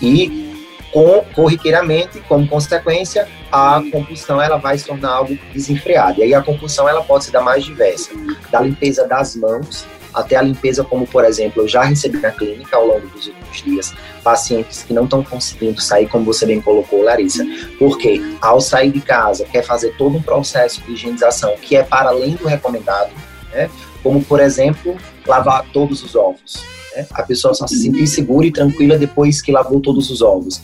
[0.00, 0.48] E
[0.92, 6.20] com, corriqueiramente, como consequência, a compulsão ela vai se tornar algo desenfreado.
[6.20, 8.10] E aí a compulsão ela pode se dar mais diversa,
[8.50, 9.86] da limpeza das mãos
[10.18, 13.62] até a limpeza, como por exemplo, eu já recebi na clínica ao longo dos últimos
[13.62, 17.44] dias pacientes que não estão conseguindo sair, como você bem colocou, Larissa,
[17.78, 22.10] porque ao sair de casa quer fazer todo um processo de higienização que é para
[22.10, 23.10] além do recomendado,
[23.52, 23.70] né?
[24.02, 26.64] como por exemplo, lavar todos os ovos.
[26.96, 27.06] Né?
[27.12, 30.60] A pessoa só se sentir segura e tranquila depois que lavou todos os ovos.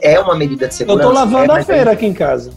[0.00, 1.04] É uma medida de segurança.
[1.04, 2.52] Eu estou lavando é, a feira aqui em casa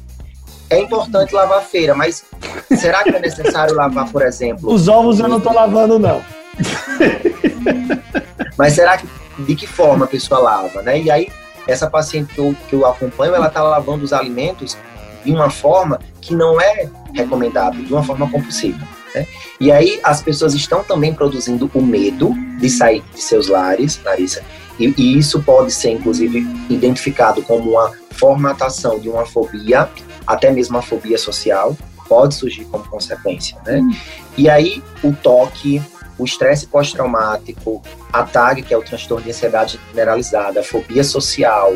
[0.69, 2.25] é importante lavar a feira, mas
[2.71, 4.71] será que é necessário lavar, por exemplo?
[4.71, 6.21] Os ovos eu não estou lavando, não.
[8.58, 9.08] mas será que
[9.39, 10.99] de que forma a pessoa lava, né?
[10.99, 11.28] E aí,
[11.67, 14.78] essa paciente que eu, que eu acompanho, ela está lavando os alimentos
[15.23, 18.88] de uma forma que não é recomendável, de uma forma compulsiva.
[19.13, 19.28] Né?
[19.60, 24.43] E aí as pessoas estão também produzindo o medo de sair de seus lares, Larissa,
[24.80, 29.89] e, e isso pode ser, inclusive, identificado como uma formatação de uma fobia
[30.25, 31.75] até mesmo a fobia social
[32.07, 33.79] pode surgir como consequência, né?
[33.79, 33.95] Hum.
[34.37, 35.81] E aí o toque,
[36.17, 41.75] o estresse pós-traumático, a TAG, que é o transtorno de ansiedade generalizada, a fobia social,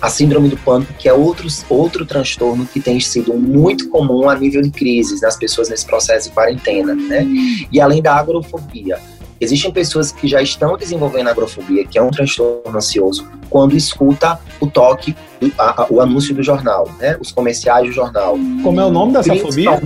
[0.00, 4.34] a síndrome do pânico, que é outro, outro transtorno que tem sido muito comum a
[4.34, 7.22] nível de crises nas pessoas nesse processo de quarentena, né?
[7.22, 7.66] Hum.
[7.72, 8.98] E além da agorafobia,
[9.40, 14.66] Existem pessoas que já estão desenvolvendo agrofobia, que é um transtorno ansioso, quando escuta o
[14.66, 15.14] toque,
[15.58, 17.16] a, a, o anúncio do jornal, né?
[17.20, 18.36] Os comerciais do jornal.
[18.62, 19.80] Como é o nome dessa fobia?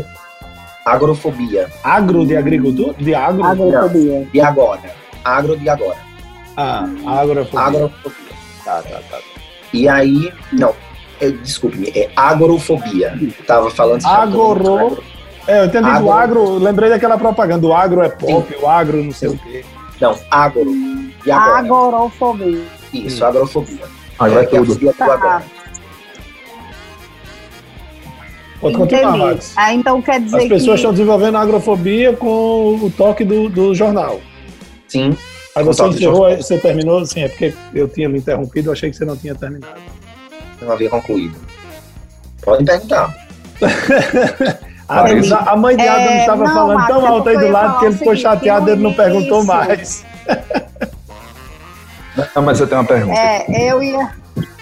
[0.84, 1.68] Agrofobia.
[1.82, 2.94] Agro de agricultura?
[2.94, 3.44] De agro?
[3.44, 4.28] Agrofobia.
[4.32, 4.94] De agora.
[5.24, 5.98] Agro de agora.
[6.56, 7.60] Ah, agrofobia.
[7.60, 8.30] Agrofobia.
[8.64, 9.18] Tá, tá, tá.
[9.72, 10.74] E aí, não,
[11.42, 13.18] desculpe-me, é agrofobia.
[13.46, 14.04] Tava falando...
[14.06, 15.02] Agoro...
[15.46, 16.04] É, eu entendi agro.
[16.04, 18.62] do agro, lembrei daquela propaganda, o agro é pop, Sim.
[18.62, 19.34] o agro não sei Sim.
[19.36, 19.64] o quê.
[20.00, 20.72] Não, agro.
[21.24, 21.58] E agora?
[21.58, 22.64] Agorofobia.
[22.92, 23.84] Isso, agrofobia.
[24.18, 24.92] Agora é, é tudo.
[24.94, 25.42] Tá.
[28.60, 29.54] Pode continuar, Max.
[29.56, 30.74] Ah, então quer dizer As pessoas que...
[30.74, 34.20] estão desenvolvendo agrofobia com o toque do, do jornal.
[34.86, 35.16] Sim.
[35.56, 37.04] Aí você encerrou, você terminou?
[37.06, 39.80] Sim, é porque eu tinha me interrompido, eu achei que você não tinha terminado.
[40.60, 41.36] Não havia concluído.
[42.42, 43.14] Pode perguntar.
[44.90, 47.84] A, a mãe de Adam é, estava falando Marcos, tão alto aí do lado que
[47.86, 50.04] ele ficou chateado e ele não perguntou mais.
[52.34, 53.18] Não, mas você tem uma pergunta.
[53.18, 54.10] É, eu ia.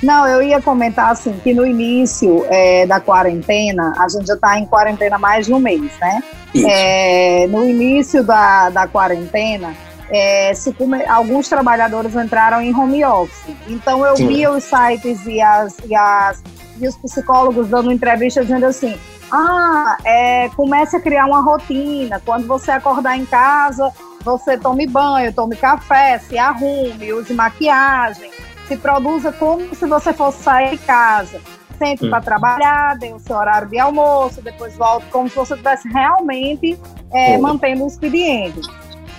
[0.03, 4.59] Não, eu ia comentar assim que no início é, da quarentena, a gente já está
[4.59, 6.23] em quarentena mais de um mês, né?
[6.55, 9.75] É, no início da, da quarentena,
[10.11, 11.05] é, come...
[11.07, 13.57] alguns trabalhadores entraram em home office.
[13.67, 14.29] Então eu Sim.
[14.29, 16.43] via os sites e, as, e, as,
[16.81, 18.97] e os psicólogos dando entrevistas dizendo assim:
[19.31, 22.21] ah, é, comece a criar uma rotina.
[22.25, 28.31] Quando você acordar em casa, você tome banho, tome café, se arrume, use maquiagem,
[28.67, 31.41] se produza como se você fosse sair de casa.
[31.79, 32.11] Sente hum.
[32.11, 36.79] para trabalhar, dê o seu horário de almoço, depois volte como se você estivesse realmente
[37.13, 38.61] é, mantendo o expediente.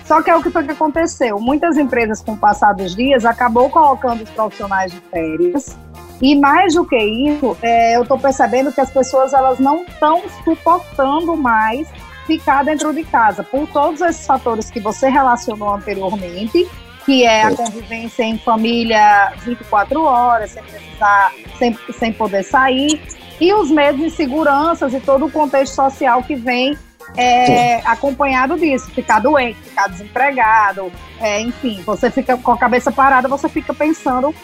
[0.04, 1.38] Só que é o que foi que aconteceu.
[1.38, 5.76] Muitas empresas, com o passar dos dias, acabou colocando os profissionais de férias
[6.20, 10.22] e mais do que isso, é, eu estou percebendo que as pessoas elas não estão
[10.44, 11.88] suportando mais
[12.26, 16.68] ficar dentro de casa, por todos esses fatores que você relacionou anteriormente,
[17.06, 23.00] que é a convivência em família 24 horas, sem precisar, sem, sem poder sair,
[23.40, 26.76] e os medos e seguranças e todo o contexto social que vem
[27.16, 33.26] é, acompanhado disso, ficar doente, ficar desempregado, é, enfim, você fica com a cabeça parada,
[33.26, 34.34] você fica pensando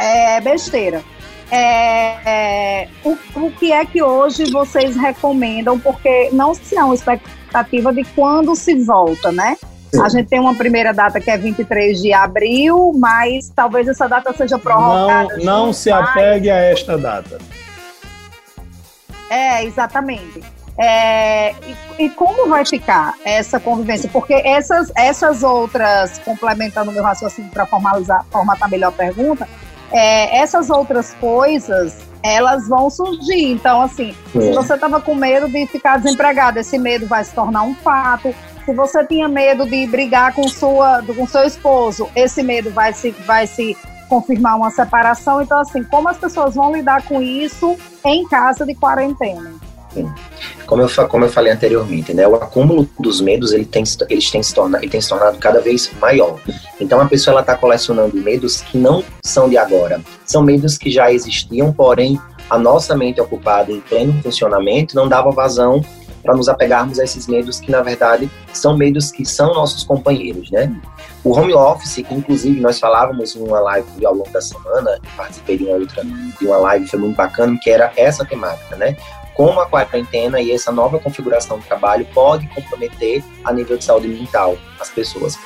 [0.00, 1.02] é besteira.
[1.50, 5.78] É, é, o, o que é que hoje vocês recomendam?
[5.78, 9.56] Porque não se há uma expectativa de quando se volta, né?
[10.00, 14.32] A gente tem uma primeira data que é 23 de abril, mas talvez essa data
[14.32, 15.36] seja prorrogada.
[15.38, 17.38] Não, não se apegue a esta data.
[19.28, 20.40] É, exatamente.
[20.78, 21.50] É,
[21.98, 24.08] e, e, como vai ficar essa convivência?
[24.10, 29.46] Porque essas, essas outras, complementando o meu raciocínio para formalizar, formatar melhor a pergunta,
[29.92, 33.52] é, essas outras coisas, elas vão surgir.
[33.52, 34.40] Então, assim, é.
[34.40, 38.34] se você estava com medo de ficar desempregado, esse medo vai se tornar um fato.
[38.64, 43.10] Se você tinha medo de brigar com, sua, com seu esposo, esse medo vai se,
[43.26, 43.76] vai se
[44.08, 45.40] confirmar uma separação.
[45.40, 49.69] Então, assim, como as pessoas vão lidar com isso em casa de quarentena?
[50.66, 54.42] Como eu, como eu falei anteriormente, né, o acúmulo dos medos ele tem, eles têm
[54.42, 56.38] se tornado, ele tem se tornado cada vez maior.
[56.80, 61.12] Então a pessoa está colecionando medos que não são de agora, são medos que já
[61.12, 65.84] existiam, porém a nossa mente ocupada em pleno funcionamento não dava vazão
[66.22, 70.50] para nos apegarmos a esses medos que na verdade são medos que são nossos companheiros,
[70.50, 70.74] né?
[71.22, 75.58] O home office, que inclusive nós falávamos em uma live ao longo da semana, participei
[75.58, 78.96] de uma outra, de uma live, foi muito bacana, que era essa temática, né?
[79.34, 84.08] Como a quarentena e essa nova configuração do trabalho pode comprometer a nível de saúde
[84.08, 85.38] mental as pessoas.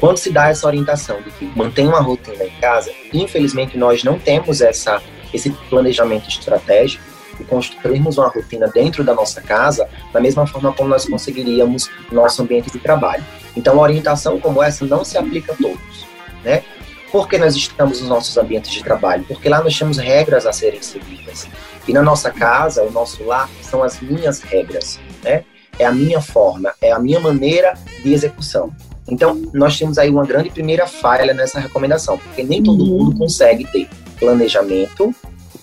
[0.00, 4.18] Quando se dá essa orientação de que mantém uma rotina em casa, infelizmente nós não
[4.18, 5.02] temos essa,
[5.34, 7.02] esse planejamento estratégico
[7.40, 12.22] e construirmos uma rotina dentro da nossa casa da mesma forma como nós conseguiríamos no
[12.22, 13.24] nosso ambiente de trabalho.
[13.56, 16.06] Então, uma orientação como essa não se aplica a todos,
[16.44, 16.62] né?
[17.10, 19.24] Por que nós estamos nos nossos ambientes de trabalho?
[19.26, 21.48] Porque lá nós temos regras a serem seguidas.
[21.88, 25.42] E na nossa casa, o nosso lar, são as minhas regras, né?
[25.78, 27.72] É a minha forma, é a minha maneira
[28.02, 28.70] de execução.
[29.08, 33.04] Então, nós temos aí uma grande primeira falha nessa recomendação, porque nem todo uhum.
[33.04, 35.14] mundo consegue ter planejamento,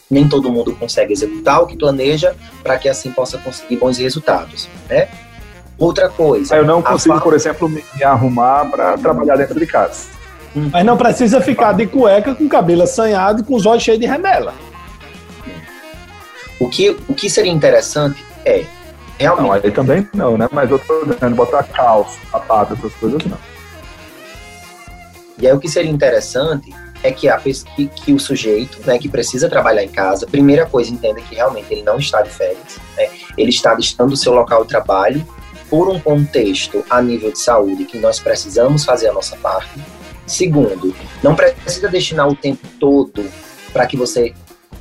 [0.09, 4.67] nem todo mundo consegue executar o que planeja para que assim possa conseguir bons resultados,
[4.89, 5.07] né?
[5.77, 6.55] Outra coisa.
[6.55, 10.07] Eu não consigo, por exemplo, me arrumar para trabalhar dentro de casa.
[10.55, 14.07] Mas não precisa ficar de cueca com cabelo assanhado e com os olhos cheios de
[14.07, 14.53] remela.
[16.59, 18.65] O que, o que seria interessante é
[19.17, 19.47] realmente.
[19.47, 20.47] Não, aí também não, né?
[20.51, 23.37] Mas eu tô dizendo, botar calça, sapato, essas coisas não.
[25.37, 29.07] E aí o que seria interessante é que, a, que, que o sujeito, né, que
[29.09, 33.09] precisa trabalhar em casa, primeira coisa, entenda que realmente ele não está de férias, né?
[33.37, 35.25] ele está distando do seu local de trabalho
[35.69, 39.79] por um contexto a nível de saúde que nós precisamos fazer a nossa parte.
[40.25, 43.23] Segundo, não precisa destinar o tempo todo
[43.71, 44.33] para que você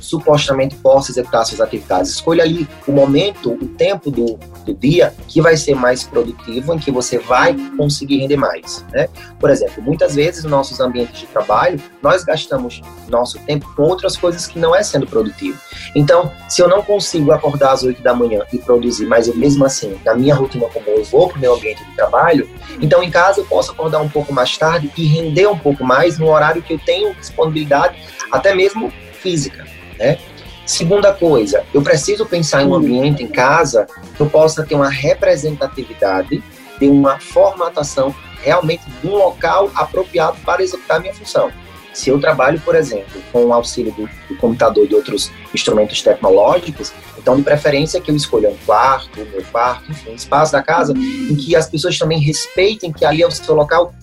[0.05, 2.11] supostamente possa executar suas atividades.
[2.11, 6.79] Escolha ali o momento, o tempo do, do dia que vai ser mais produtivo, em
[6.79, 8.85] que você vai conseguir render mais.
[8.91, 9.07] Né?
[9.39, 14.15] Por exemplo, muitas vezes nos nossos ambientes de trabalho, nós gastamos nosso tempo com outras
[14.15, 15.59] coisas que não é sendo produtivo.
[15.95, 19.65] Então, se eu não consigo acordar às 8 da manhã e produzir, mas eu mesmo
[19.65, 22.49] assim, na minha rotina como eu vou para o meu ambiente de trabalho,
[22.81, 26.17] então em casa eu posso acordar um pouco mais tarde e render um pouco mais
[26.17, 27.97] no horário que eu tenho disponibilidade,
[28.31, 29.65] até mesmo física.
[29.97, 30.17] Né?
[30.65, 33.85] Segunda coisa, eu preciso pensar em um ambiente em casa
[34.15, 36.43] que eu possa ter uma representatividade
[36.79, 41.51] de uma formatação realmente de um local apropriado para executar a minha função.
[41.93, 46.01] Se eu trabalho, por exemplo, com o auxílio do, do computador e de outros instrumentos
[46.01, 50.51] tecnológicos, então de preferência que eu escolha um quarto, o meu quarto, enfim, um espaço
[50.51, 53.93] da casa em que as pessoas também respeitem que ali é o seu local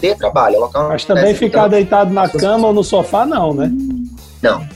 [0.00, 0.56] de trabalho.
[0.56, 3.70] É local Mas também ficar deitado na cama ou no sofá, não, né?
[4.40, 4.66] Não,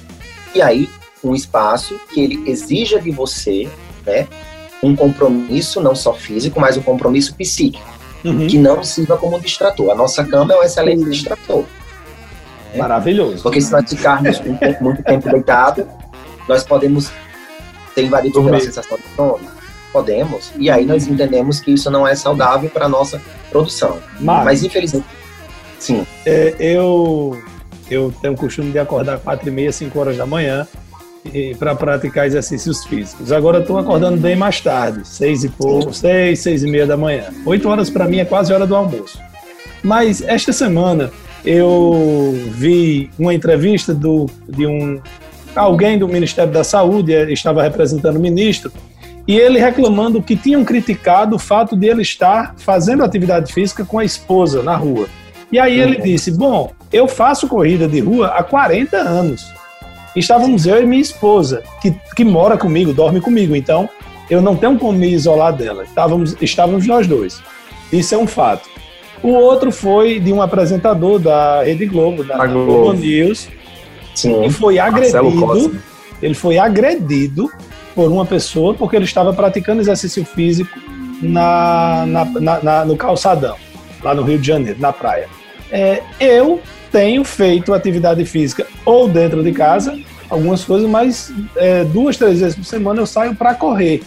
[0.56, 0.88] e aí,
[1.22, 3.68] um espaço que ele exija de você,
[4.06, 4.26] né,
[4.82, 7.86] um compromisso não só físico, mas um compromisso psíquico,
[8.24, 8.46] uhum.
[8.46, 9.90] que não sirva como distrator.
[9.90, 11.10] A nossa cama é um excelente uhum.
[11.10, 11.64] distrator.
[12.72, 12.78] Né?
[12.78, 13.42] Maravilhoso.
[13.42, 14.40] Porque se nós ficarmos
[14.80, 15.86] muito tempo deitado,
[16.48, 17.10] nós podemos
[17.94, 19.56] ter invadido pela sensação de sono.
[19.92, 20.52] Podemos.
[20.56, 23.98] E aí nós entendemos que isso não é saudável para a nossa produção.
[24.20, 25.06] Mas, Mas infelizmente,
[25.78, 26.06] sim.
[26.24, 27.38] É, eu
[27.90, 30.66] eu tenho o costume de acordar quatro e meia, cinco horas da manhã
[31.58, 33.32] para praticar exercícios físicos.
[33.32, 37.24] Agora estou acordando bem mais tarde, seis e pouco, seis, seis e meia da manhã.
[37.44, 39.18] Oito horas para mim é quase hora do almoço.
[39.82, 41.10] Mas esta semana
[41.44, 45.00] eu vi uma entrevista do, de um
[45.54, 48.70] alguém do Ministério da Saúde, estava representando o ministro,
[49.26, 53.98] e ele reclamando que tinham criticado o fato de ele estar fazendo atividade física com
[53.98, 55.08] a esposa na rua.
[55.50, 59.46] E aí ele disse: Bom, eu faço corrida de rua há 40 anos.
[60.14, 63.88] Estávamos eu e minha esposa, que, que mora comigo, dorme comigo, então
[64.30, 65.84] eu não tenho como me isolar dela.
[65.84, 67.42] Estávamos, estávamos nós dois.
[67.92, 68.68] Isso é um fato.
[69.22, 73.48] O outro foi de um apresentador da Rede Globo, da, da Globo News,
[74.14, 74.44] Sim.
[74.44, 75.78] e foi agredido.
[76.22, 77.50] Ele foi agredido
[77.94, 80.78] por uma pessoa porque ele estava praticando exercício físico
[81.20, 83.56] na, na, na, na no calçadão.
[84.02, 85.28] lá no Rio de Janeiro, na praia.
[85.70, 86.60] É, eu
[86.96, 89.98] tenho feito atividade física ou dentro de casa,
[90.30, 94.02] algumas coisas, mas é, duas, três vezes por semana eu saio para correr.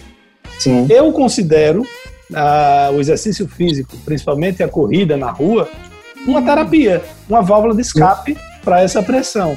[0.58, 0.88] Sim.
[0.90, 1.86] Eu considero
[2.34, 5.70] ah, o exercício físico, principalmente a corrida na rua,
[6.26, 9.56] uma terapia, uma válvula de escape para essa pressão.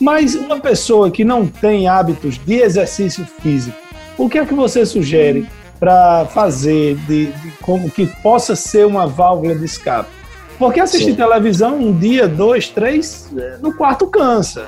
[0.00, 3.76] Mas uma pessoa que não tem hábitos de exercício físico,
[4.16, 5.46] o que é que você sugere
[5.78, 10.23] para fazer de, de, como que possa ser uma válvula de escape?
[10.58, 11.16] Porque assistir Sim.
[11.16, 13.28] televisão um dia, dois, três,
[13.60, 14.66] no quarto cansa.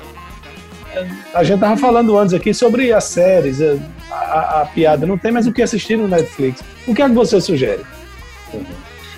[1.33, 5.31] A gente tava falando antes aqui sobre as séries, a, a, a piada não tem
[5.31, 6.61] mais o que assistir no Netflix.
[6.87, 7.85] O que é que você sugere?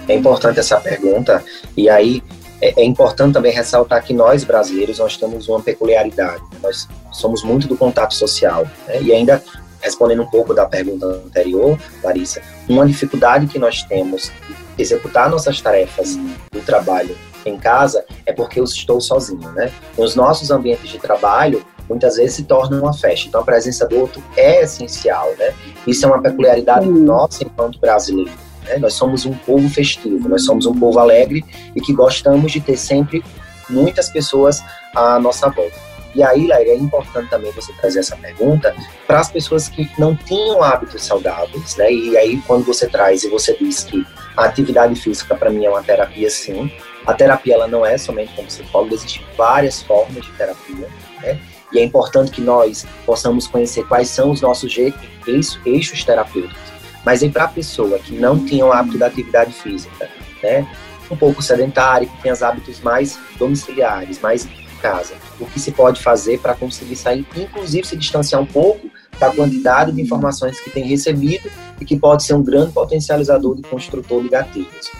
[0.08, 1.44] É importante essa pergunta
[1.78, 2.22] e aí
[2.62, 6.42] é, é, importante também ressaltar que nós brasileiros nós temos uma peculiaridade.
[6.52, 6.60] Né?
[6.64, 9.02] Nós somos muito do contato social né?
[9.02, 9.42] e ainda
[9.82, 14.32] respondendo um pouco da pergunta anterior, Larissa, uma dificuldade que nós temos
[14.76, 16.18] de executar nossas tarefas
[16.52, 17.16] do trabalho
[17.46, 19.72] em casa é porque eu estou sozinho, né?
[19.98, 23.28] Nos nossos ambientes de trabalho, muitas vezes se torna uma festa.
[23.28, 25.54] Então a presença do outro é essencial, né?
[25.88, 28.32] Isso é uma peculiaridade nossa enquanto brasileiro.
[28.66, 28.78] Né?
[28.78, 31.44] Nós somos um povo festivo, nós somos um povo alegre
[31.76, 33.24] e que gostamos de ter sempre
[33.70, 34.62] muitas pessoas
[34.96, 35.89] à nossa volta.
[36.16, 40.16] E aí, Laíra, é importante também você trazer essa pergunta para as pessoas que não
[40.16, 41.92] tinham hábitos saudáveis, né?
[41.92, 44.06] E aí, quando você traz e você diz que
[44.36, 46.72] a atividade física para mim é uma terapia, sim.
[47.06, 50.90] A terapia ela não é somente como falou, existem várias formas de terapia,
[51.22, 51.40] né?
[51.72, 56.58] E é importante que nós possamos conhecer quais são os nossos eixos, eixos terapêuticos.
[57.06, 60.10] Mas aí para a pessoa que não tem o hábito da atividade física,
[60.42, 60.68] né,
[61.10, 64.48] um pouco sedentário, que tem os hábitos mais domiciliares, mais
[64.80, 69.30] casa, o que se pode fazer para conseguir sair, inclusive se distanciar um pouco da
[69.32, 74.24] quantidade de informações que tem recebido e que pode ser um grande potencializador de construtor
[74.24, 74.92] de gatilhos.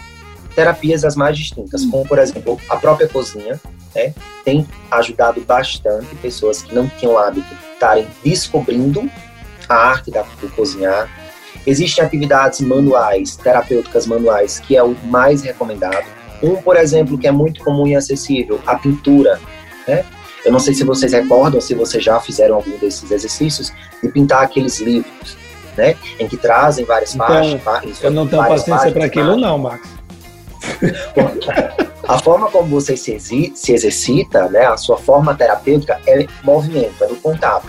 [0.54, 3.58] Terapias as mais distintas, como por exemplo a própria cozinha,
[3.94, 4.14] né,
[4.44, 9.08] tem ajudado bastante pessoas que não tinham hábito estarem descobrindo
[9.68, 11.08] a arte da, do cozinhar,
[11.66, 16.06] Existem atividades manuais, terapêuticas manuais, que é o mais recomendado.
[16.42, 19.38] Um, por exemplo, que é muito comum e acessível, a pintura.
[19.90, 20.04] Né?
[20.44, 23.72] Eu não sei se vocês recordam, se vocês já fizeram algum desses exercícios,
[24.02, 25.36] de pintar aqueles livros,
[25.76, 25.96] né?
[26.18, 28.02] Em que trazem várias então, páginas.
[28.02, 29.88] Eu não tenho paciência para aquilo, não, Max.
[32.08, 33.18] a forma como você se,
[33.54, 37.68] se exercita, né, a sua forma terapêutica é movimento, é no contato.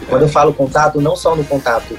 [0.00, 1.96] E quando eu falo contato, não só no contato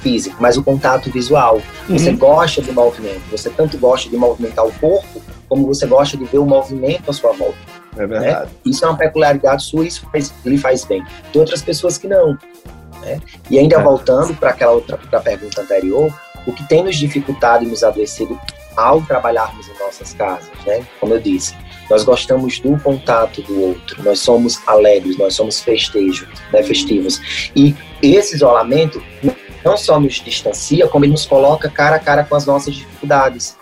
[0.00, 1.60] físico, mas o contato visual.
[1.88, 2.16] Você uhum.
[2.16, 6.38] gosta de movimento, você tanto gosta de movimentar o corpo, como você gosta de ver
[6.38, 7.75] o movimento à sua volta.
[7.96, 8.46] É verdade.
[8.46, 8.56] Né?
[8.64, 11.04] Isso é uma peculiaridade sua, isso faz, lhe faz bem.
[11.32, 12.38] Tem outras pessoas que não.
[13.00, 13.20] Né?
[13.50, 13.82] E ainda é.
[13.82, 16.12] voltando para aquela outra pra pergunta anterior,
[16.46, 18.38] o que tem nos dificultado e nos adoecido
[18.76, 20.86] ao trabalharmos em nossas casas, né?
[21.00, 21.54] Como eu disse,
[21.88, 27.50] nós gostamos do contato do outro, nós somos alegres, nós somos festejos, né, festivos.
[27.56, 29.02] E esse isolamento
[29.64, 33.56] não só nos distancia, como ele nos coloca cara a cara com as nossas dificuldades.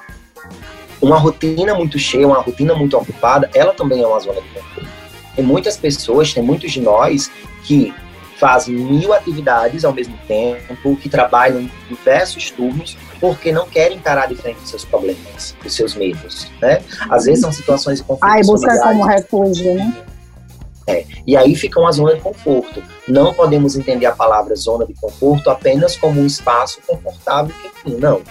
[1.04, 4.88] Uma rotina muito cheia, uma rotina muito ocupada, ela também é uma zona de conforto.
[5.36, 7.30] Tem muitas pessoas, tem muitos de nós
[7.62, 7.92] que
[8.38, 14.28] fazem mil atividades ao mesmo tempo, que trabalham em diversos turnos, porque não querem encarar
[14.28, 16.80] de frente os seus problemas, os seus medos, né?
[17.10, 18.24] Às vezes são situações de conflito.
[18.24, 19.94] Ah, e buscar como refúgio, né?
[20.86, 22.82] É, e aí fica uma zona de conforto.
[23.06, 28.22] Não podemos entender a palavra zona de conforto apenas como um espaço confortável não.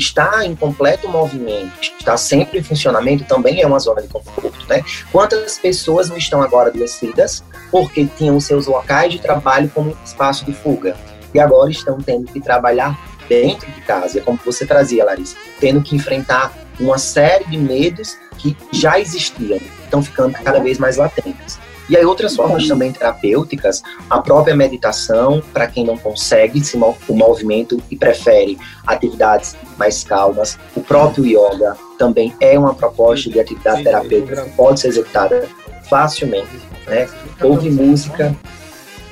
[0.00, 4.82] Estar em completo movimento, estar sempre em funcionamento também é uma zona de conforto, né?
[5.12, 10.54] Quantas pessoas não estão agora adoecidas porque tinham seus locais de trabalho como espaço de
[10.54, 10.96] fuga
[11.34, 12.98] e agora estão tendo que trabalhar
[13.28, 18.16] dentro de casa, é como você trazia, Larissa, tendo que enfrentar uma série de medos
[18.38, 21.58] que já existiam, estão ficando cada vez mais latentes.
[21.90, 27.14] E aí outras formas também terapêuticas, a própria meditação, para quem não consegue se o
[27.14, 33.82] movimento e prefere atividades mais calmas, o próprio yoga também é uma proposta de atividade
[33.82, 35.48] terapêutica que pode ser executada
[35.88, 36.48] facilmente,
[36.86, 37.08] né?
[37.42, 38.36] Ouvir música,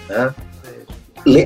[0.09, 0.35] né?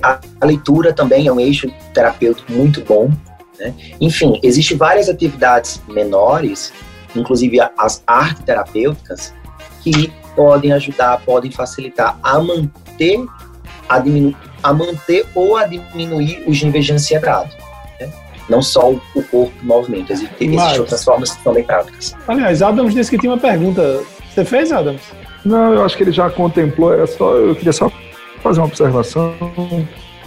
[0.03, 3.11] a leitura também é um eixo terapêutico muito bom,
[3.59, 3.75] né?
[4.01, 6.73] Enfim, existem várias atividades menores
[7.15, 9.35] inclusive as artes terapêuticas,
[9.83, 13.25] que podem ajudar, podem facilitar a manter,
[13.89, 17.57] a, diminu a manter ou a diminuir os níveis de ansiedade.
[18.01, 18.11] Né?
[18.49, 22.15] Não só o, o corpo o movimento, existem, Mas, outras formas que são bem práticas.
[22.27, 24.03] Aliás, Adams disse que tinha uma pergunta.
[24.33, 25.03] Você fez, Adams?
[25.45, 27.91] Não, eu acho que ele já contemplou, era só, eu queria só
[28.43, 29.35] fazer uma observação.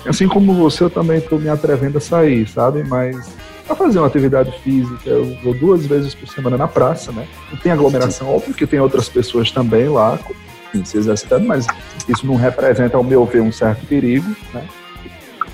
[0.06, 2.84] Assim como você, eu também estou me atrevendo a sair, sabe?
[2.84, 3.34] Mas
[3.66, 5.10] para fazer uma atividade física.
[5.10, 7.28] Eu vou duas vezes por semana na praça, né?
[7.52, 10.20] Não tem aglomeração, óbvio que tem outras pessoas também lá
[10.84, 11.66] se exercitando, mas
[12.10, 14.68] isso não representa, ao meu ver, um certo perigo, né?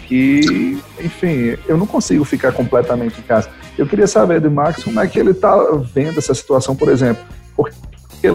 [0.09, 3.49] E, enfim, eu não consigo ficar completamente em casa.
[3.77, 5.55] Eu queria saber do Max como é que ele está
[5.93, 7.23] vendo essa situação, por exemplo,
[7.55, 7.75] porque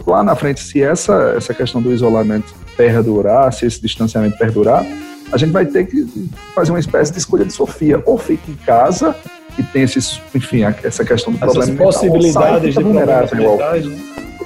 [0.07, 4.87] lá na frente, se essa, essa questão do isolamento perdurar, se esse distanciamento perdurar,
[5.33, 6.07] a gente vai ter que
[6.55, 8.03] fazer uma espécie de escolha de Sofia.
[8.05, 9.15] Ou fica em casa
[9.59, 13.99] e tem esses, enfim, essa questão do Essas problema possibilidades mental, de problemas mentais, né?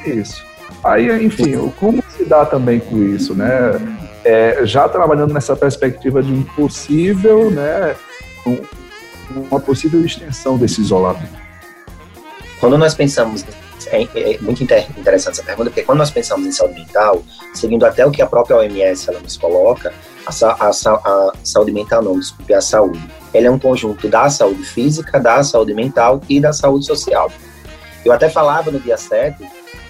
[0.06, 0.50] Isso.
[0.82, 3.46] Aí, enfim, como se dá também com isso, né?
[4.24, 7.96] É, já trabalhando nessa perspectiva de um possível, né,
[8.46, 8.58] um,
[9.50, 11.40] uma possível extensão desse isolamento.
[12.60, 13.42] Quando nós pensamos
[13.88, 17.22] é, é, muito interessante essa pergunta, porque quando nós pensamos em saúde mental,
[17.54, 19.92] seguindo até o que a própria OMS ela nos coloca,
[20.26, 23.00] a, a, a saúde mental não, desculpe, a saúde.
[23.32, 27.30] Ela é um conjunto da saúde física, da saúde mental e da saúde social.
[28.04, 29.36] Eu até falava no dia 7,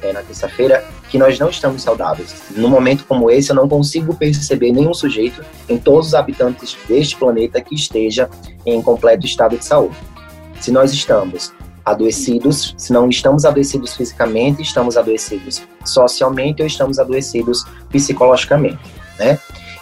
[0.02, 2.34] é, na terça-feira, que nós não estamos saudáveis.
[2.56, 7.16] Num momento como esse, eu não consigo perceber nenhum sujeito em todos os habitantes deste
[7.16, 8.28] planeta que esteja
[8.64, 9.96] em completo estado de saúde.
[10.60, 11.52] Se nós estamos
[11.84, 18.80] adoecidos, se não estamos adoecidos fisicamente, estamos adoecidos socialmente ou estamos adoecidos psicologicamente,
[19.18, 19.38] né?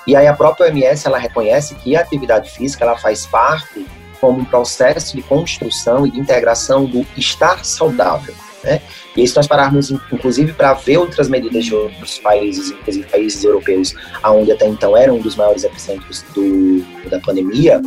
[0.06, 3.86] E aí a própria OMS, ela reconhece que a atividade física, ela faz parte
[4.20, 8.34] como um processo de construção e de integração do estar saudável,
[8.64, 8.80] né?
[9.16, 13.94] E se nós pararmos, inclusive, para ver outras medidas de outros países, inclusive países europeus,
[14.24, 17.80] onde até então eram um dos maiores epicentros do, da pandemia,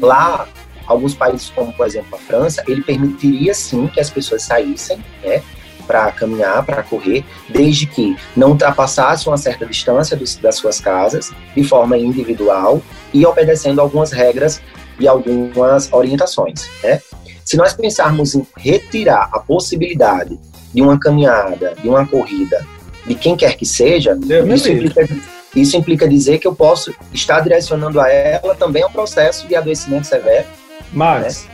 [0.00, 0.46] lá
[0.86, 5.42] alguns países, como por exemplo a França, ele permitiria sim que as pessoas saíssem, né,
[5.86, 11.30] para caminhar, para correr, desde que não ultrapassasse uma certa distância dos, das suas casas,
[11.54, 12.82] de forma individual
[13.12, 14.60] e obedecendo algumas regras
[14.98, 16.68] e algumas orientações.
[16.82, 17.00] Né?
[17.44, 20.38] Se nós pensarmos em retirar a possibilidade
[20.72, 22.66] de uma caminhada, de uma corrida,
[23.06, 24.18] de quem quer que seja,
[24.54, 25.08] isso implica,
[25.54, 29.54] isso implica dizer que eu posso estar direcionando a ela também a um processo de
[29.54, 30.46] adoecimento severo
[30.92, 31.48] mas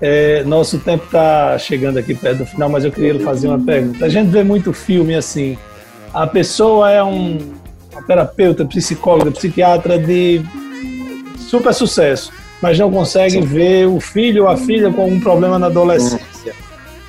[0.00, 4.04] é, nosso tempo está chegando aqui perto do final, mas eu queria fazer uma pergunta.
[4.04, 5.56] A gente vê muito filme assim.
[6.12, 7.38] A pessoa é um
[8.06, 10.42] terapeuta, psicóloga, psiquiatra de
[11.38, 13.40] super sucesso, mas não consegue Sim.
[13.40, 16.52] ver o filho ou a filha com um problema na adolescência.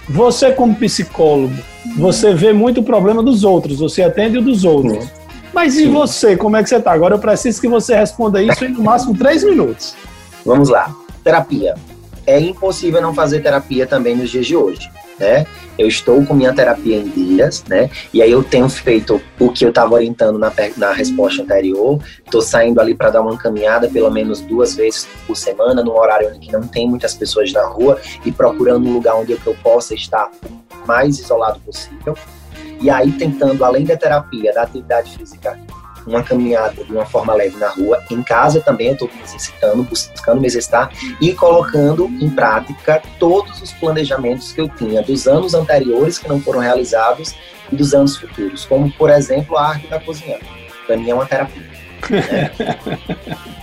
[0.08, 1.54] Você, como psicólogo,
[1.98, 5.08] você vê muito o problema dos outros, você atende o dos outros.
[5.54, 6.92] Mas e você, como é que você está?
[6.92, 9.96] Agora eu preciso que você responda isso em no máximo três minutos.
[10.46, 10.94] Vamos lá
[11.26, 11.74] terapia.
[12.28, 15.46] É impossível não fazer terapia também nos dias de hoje, né?
[15.78, 17.90] Eu estou com minha terapia em dias, né?
[18.14, 22.00] E aí eu tenho feito o que eu estava orientando na, na resposta anterior.
[22.24, 26.32] Estou saindo ali para dar uma caminhada pelo menos duas vezes por semana, num horário
[26.40, 30.32] que não tem muitas pessoas na rua e procurando um lugar onde eu possa estar
[30.88, 32.16] mais isolado possível.
[32.80, 35.60] E aí tentando, além da terapia, da atividade física,
[36.06, 38.04] uma caminhada de uma forma leve na rua.
[38.10, 43.62] Em casa também eu estou me exercitando, buscando me exercitar e colocando em prática todos
[43.62, 47.36] os planejamentos que eu tinha dos anos anteriores que não foram realizados
[47.72, 50.38] e dos anos futuros, como, por exemplo, a arte da cozinha.
[50.86, 51.64] Para mim é uma terapia.
[52.10, 52.52] Né?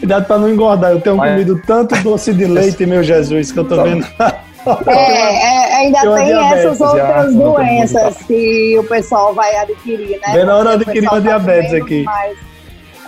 [0.00, 0.92] Cuidado para não engordar.
[0.92, 4.06] Eu tenho comido tanto doce de leite, meu Jesus, que eu tô vendo.
[4.86, 10.32] É, é, ainda tem, tem essas outras doenças que o pessoal vai adquirir, né?
[10.32, 12.02] Bem na hora de adquirir uma tá diabetes aqui.
[12.02, 12.38] Mais,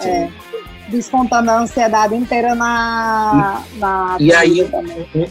[0.05, 0.29] é,
[0.89, 3.63] descontando a ansiedade inteira na.
[3.77, 4.71] na e aí,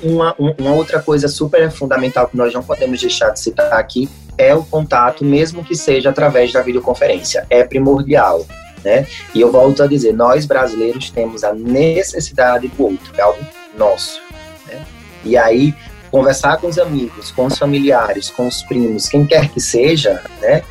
[0.04, 4.54] uma, uma outra coisa super fundamental que nós não podemos deixar de citar aqui é
[4.56, 7.46] o contato, mesmo que seja através da videoconferência.
[7.50, 8.46] É primordial.
[8.84, 9.06] Né?
[9.36, 13.40] E eu volto a dizer, nós brasileiros temos a necessidade do outro, é algo
[13.78, 14.20] nosso.
[14.68, 14.84] Né?
[15.24, 15.76] E aí,
[16.12, 20.62] conversar com os amigos, com os familiares, com os primos, quem quer que seja, né?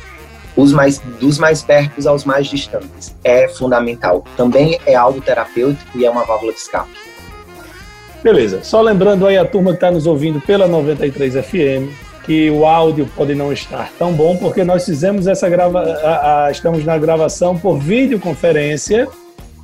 [0.55, 3.15] Os mais, dos mais perto aos mais distantes.
[3.23, 4.23] É fundamental.
[4.37, 6.91] Também é algo terapêutico e é uma válvula de escape.
[8.21, 8.61] Beleza.
[8.61, 11.89] Só lembrando aí a turma que está nos ouvindo pela 93 FM,
[12.25, 16.97] que o áudio pode não estar tão bom, porque nós fizemos essa grava estamos na
[16.97, 19.07] gravação por videoconferência,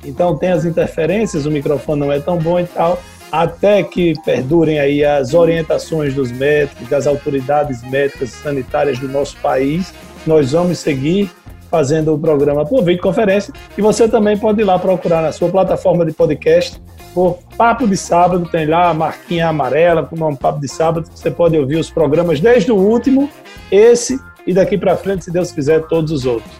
[0.04, 2.98] então tem as interferências, o microfone não é tão bom e tal
[3.30, 9.36] até que perdurem aí as orientações dos médicos, das autoridades médicas e sanitárias do nosso
[9.38, 9.92] país,
[10.26, 11.30] nós vamos seguir
[11.70, 16.04] fazendo o programa por videoconferência e você também pode ir lá procurar na sua plataforma
[16.04, 16.80] de podcast
[17.14, 21.08] por Papo de Sábado, tem lá a marquinha amarela com o nome Papo de Sábado,
[21.14, 23.28] você pode ouvir os programas desde o último,
[23.70, 26.50] esse e daqui para frente, se Deus quiser, todos os outros.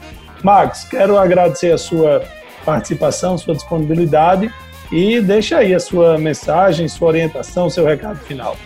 [0.42, 2.22] Max, quero agradecer a sua
[2.64, 4.52] participação, sua disponibilidade
[4.90, 8.56] e deixa aí a sua mensagem, sua orientação, seu recado final.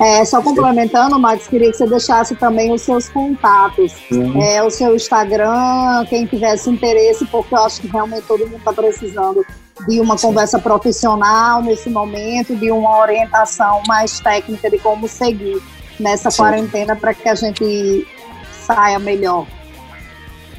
[0.00, 4.42] É, só complementando, Max, queria que você deixasse também os seus contatos, uhum.
[4.42, 8.72] é, o seu Instagram, quem tivesse interesse, porque eu acho que realmente todo mundo está
[8.72, 9.44] precisando
[9.86, 15.60] de uma conversa profissional nesse momento, de uma orientação mais técnica de como seguir
[15.98, 18.06] nessa quarentena para que a gente
[18.66, 19.46] saia melhor.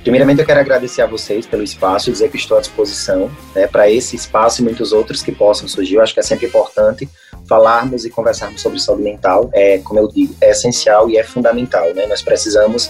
[0.02, 3.68] Primeiramente, eu quero agradecer a vocês pelo espaço e dizer que estou à disposição né,
[3.68, 5.96] para esse espaço e muitos outros que possam surgir.
[5.96, 7.08] Eu acho que é sempre importante
[7.48, 9.50] falarmos e conversarmos sobre saúde mental.
[9.54, 11.94] É, como eu digo, é essencial e é fundamental.
[11.94, 12.08] Né?
[12.08, 12.90] Nós precisamos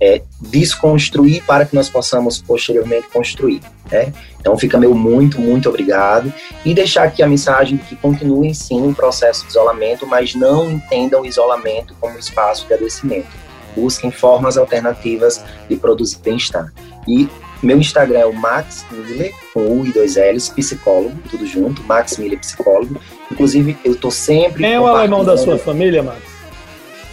[0.00, 3.60] é, desconstruir para que nós possamos posteriormente construir.
[3.90, 4.10] Né?
[4.40, 6.32] Então, fica meu muito, muito obrigado.
[6.64, 10.70] E deixar aqui a mensagem de que continuem sim um processo de isolamento, mas não
[10.70, 13.45] entendam o isolamento como espaço de adoecimento
[13.76, 16.72] busquem formas alternativas de produzir bem-estar.
[17.06, 17.28] E
[17.62, 22.16] meu Instagram é o Max Miller, com U e dois L's, psicólogo, tudo junto, Max
[22.18, 23.00] Miller, psicólogo.
[23.30, 24.64] Inclusive, eu tô sempre.
[24.64, 26.20] Quem é o alemão da sua família, Max?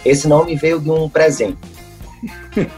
[0.04, 1.58] Esse nome veio de um presente.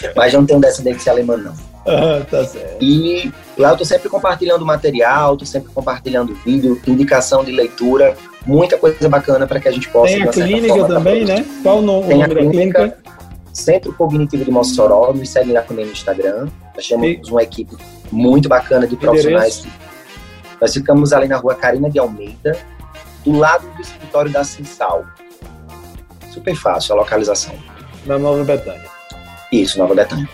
[0.16, 1.69] Mas não tenho descendência alemã, não.
[1.86, 2.82] Ah, tá certo.
[2.82, 8.16] E lá eu tô sempre compartilhando material, tô sempre compartilhando vídeo, indicação de leitura
[8.46, 10.12] muita coisa bacana para que a gente possa.
[10.12, 11.44] Tem a clínica forma, também, né?
[11.62, 12.98] Qual o nome, Tem a clínica, clínica?
[13.52, 16.48] Centro Cognitivo de Mossoró, nos segue lá também no Instagram.
[16.74, 17.30] Nós temos e...
[17.30, 17.76] uma equipe
[18.10, 19.66] muito bacana de profissionais.
[20.60, 22.56] Nós ficamos ali na rua Carina de Almeida,
[23.24, 25.04] do lado do escritório da Cinsal.
[26.30, 27.54] Super fácil a localização.
[28.06, 28.88] Na Nova Betânia.
[29.50, 30.28] Isso, Nova Betânia.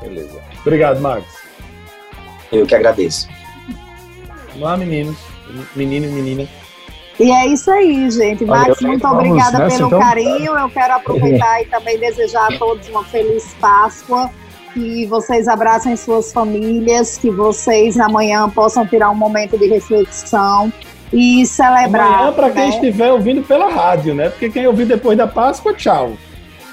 [0.00, 0.51] Beleza.
[0.62, 1.34] Obrigado, Marcos.
[2.50, 3.28] Eu que agradeço.
[4.48, 5.16] Vamos lá, meninos.
[5.74, 6.48] Menino e menina.
[7.20, 8.44] E é isso aí, gente.
[8.44, 10.00] Max, muito obrigada nessa, pelo então.
[10.00, 10.58] carinho.
[10.58, 14.30] Eu quero aproveitar e também desejar a todos uma feliz Páscoa.
[14.72, 20.72] Que vocês abracem suas famílias, que vocês amanhã possam tirar um momento de reflexão
[21.12, 22.06] e celebrar.
[22.06, 22.68] Amanhã, para quem né?
[22.70, 24.30] estiver ouvindo pela rádio, né?
[24.30, 26.12] Porque quem ouvir depois da Páscoa, tchau.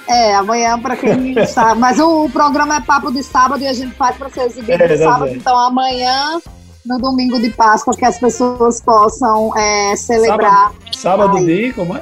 [0.09, 1.79] É, amanhã para quem sabe.
[1.79, 4.83] Mas o, o, programa é papo de sábado e a gente faz para ser exibido
[4.83, 5.31] é, no sábado.
[5.31, 6.41] Então amanhã
[6.83, 10.71] no domingo de Páscoa que as pessoas possam é, celebrar.
[10.91, 12.01] Sábado, sábado de como é?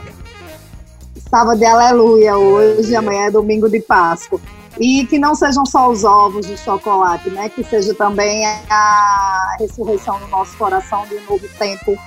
[1.30, 4.40] Sábado de aleluia hoje, amanhã é domingo de Páscoa.
[4.80, 7.50] E que não sejam só os ovos de chocolate, né?
[7.50, 11.98] Que seja também a ressurreição no nosso coração de um novo tempo,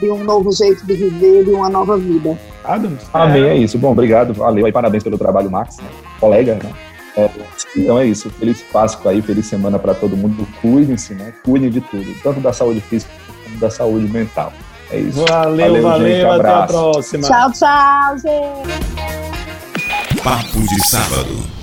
[0.00, 2.38] de um novo jeito de viver, de uma nova vida.
[2.64, 3.02] Adams.
[3.12, 3.78] Amém, é isso.
[3.78, 5.88] Bom, obrigado, valeu aí, parabéns pelo trabalho, Max, né?
[6.18, 6.72] colega, né?
[7.16, 7.28] É,
[7.76, 8.30] então é isso.
[8.30, 10.46] Feliz Páscoa aí, feliz semana para todo mundo.
[10.60, 11.32] Cuidem-se, né?
[11.44, 13.12] Cuidem de tudo, tanto da saúde física
[13.44, 14.52] como da saúde mental.
[14.90, 15.24] É isso.
[15.26, 17.28] Valeu, valeu, valeu gente, até a próxima.
[17.28, 18.80] Tchau, tchau, gente.
[20.22, 21.59] Papo de sábado.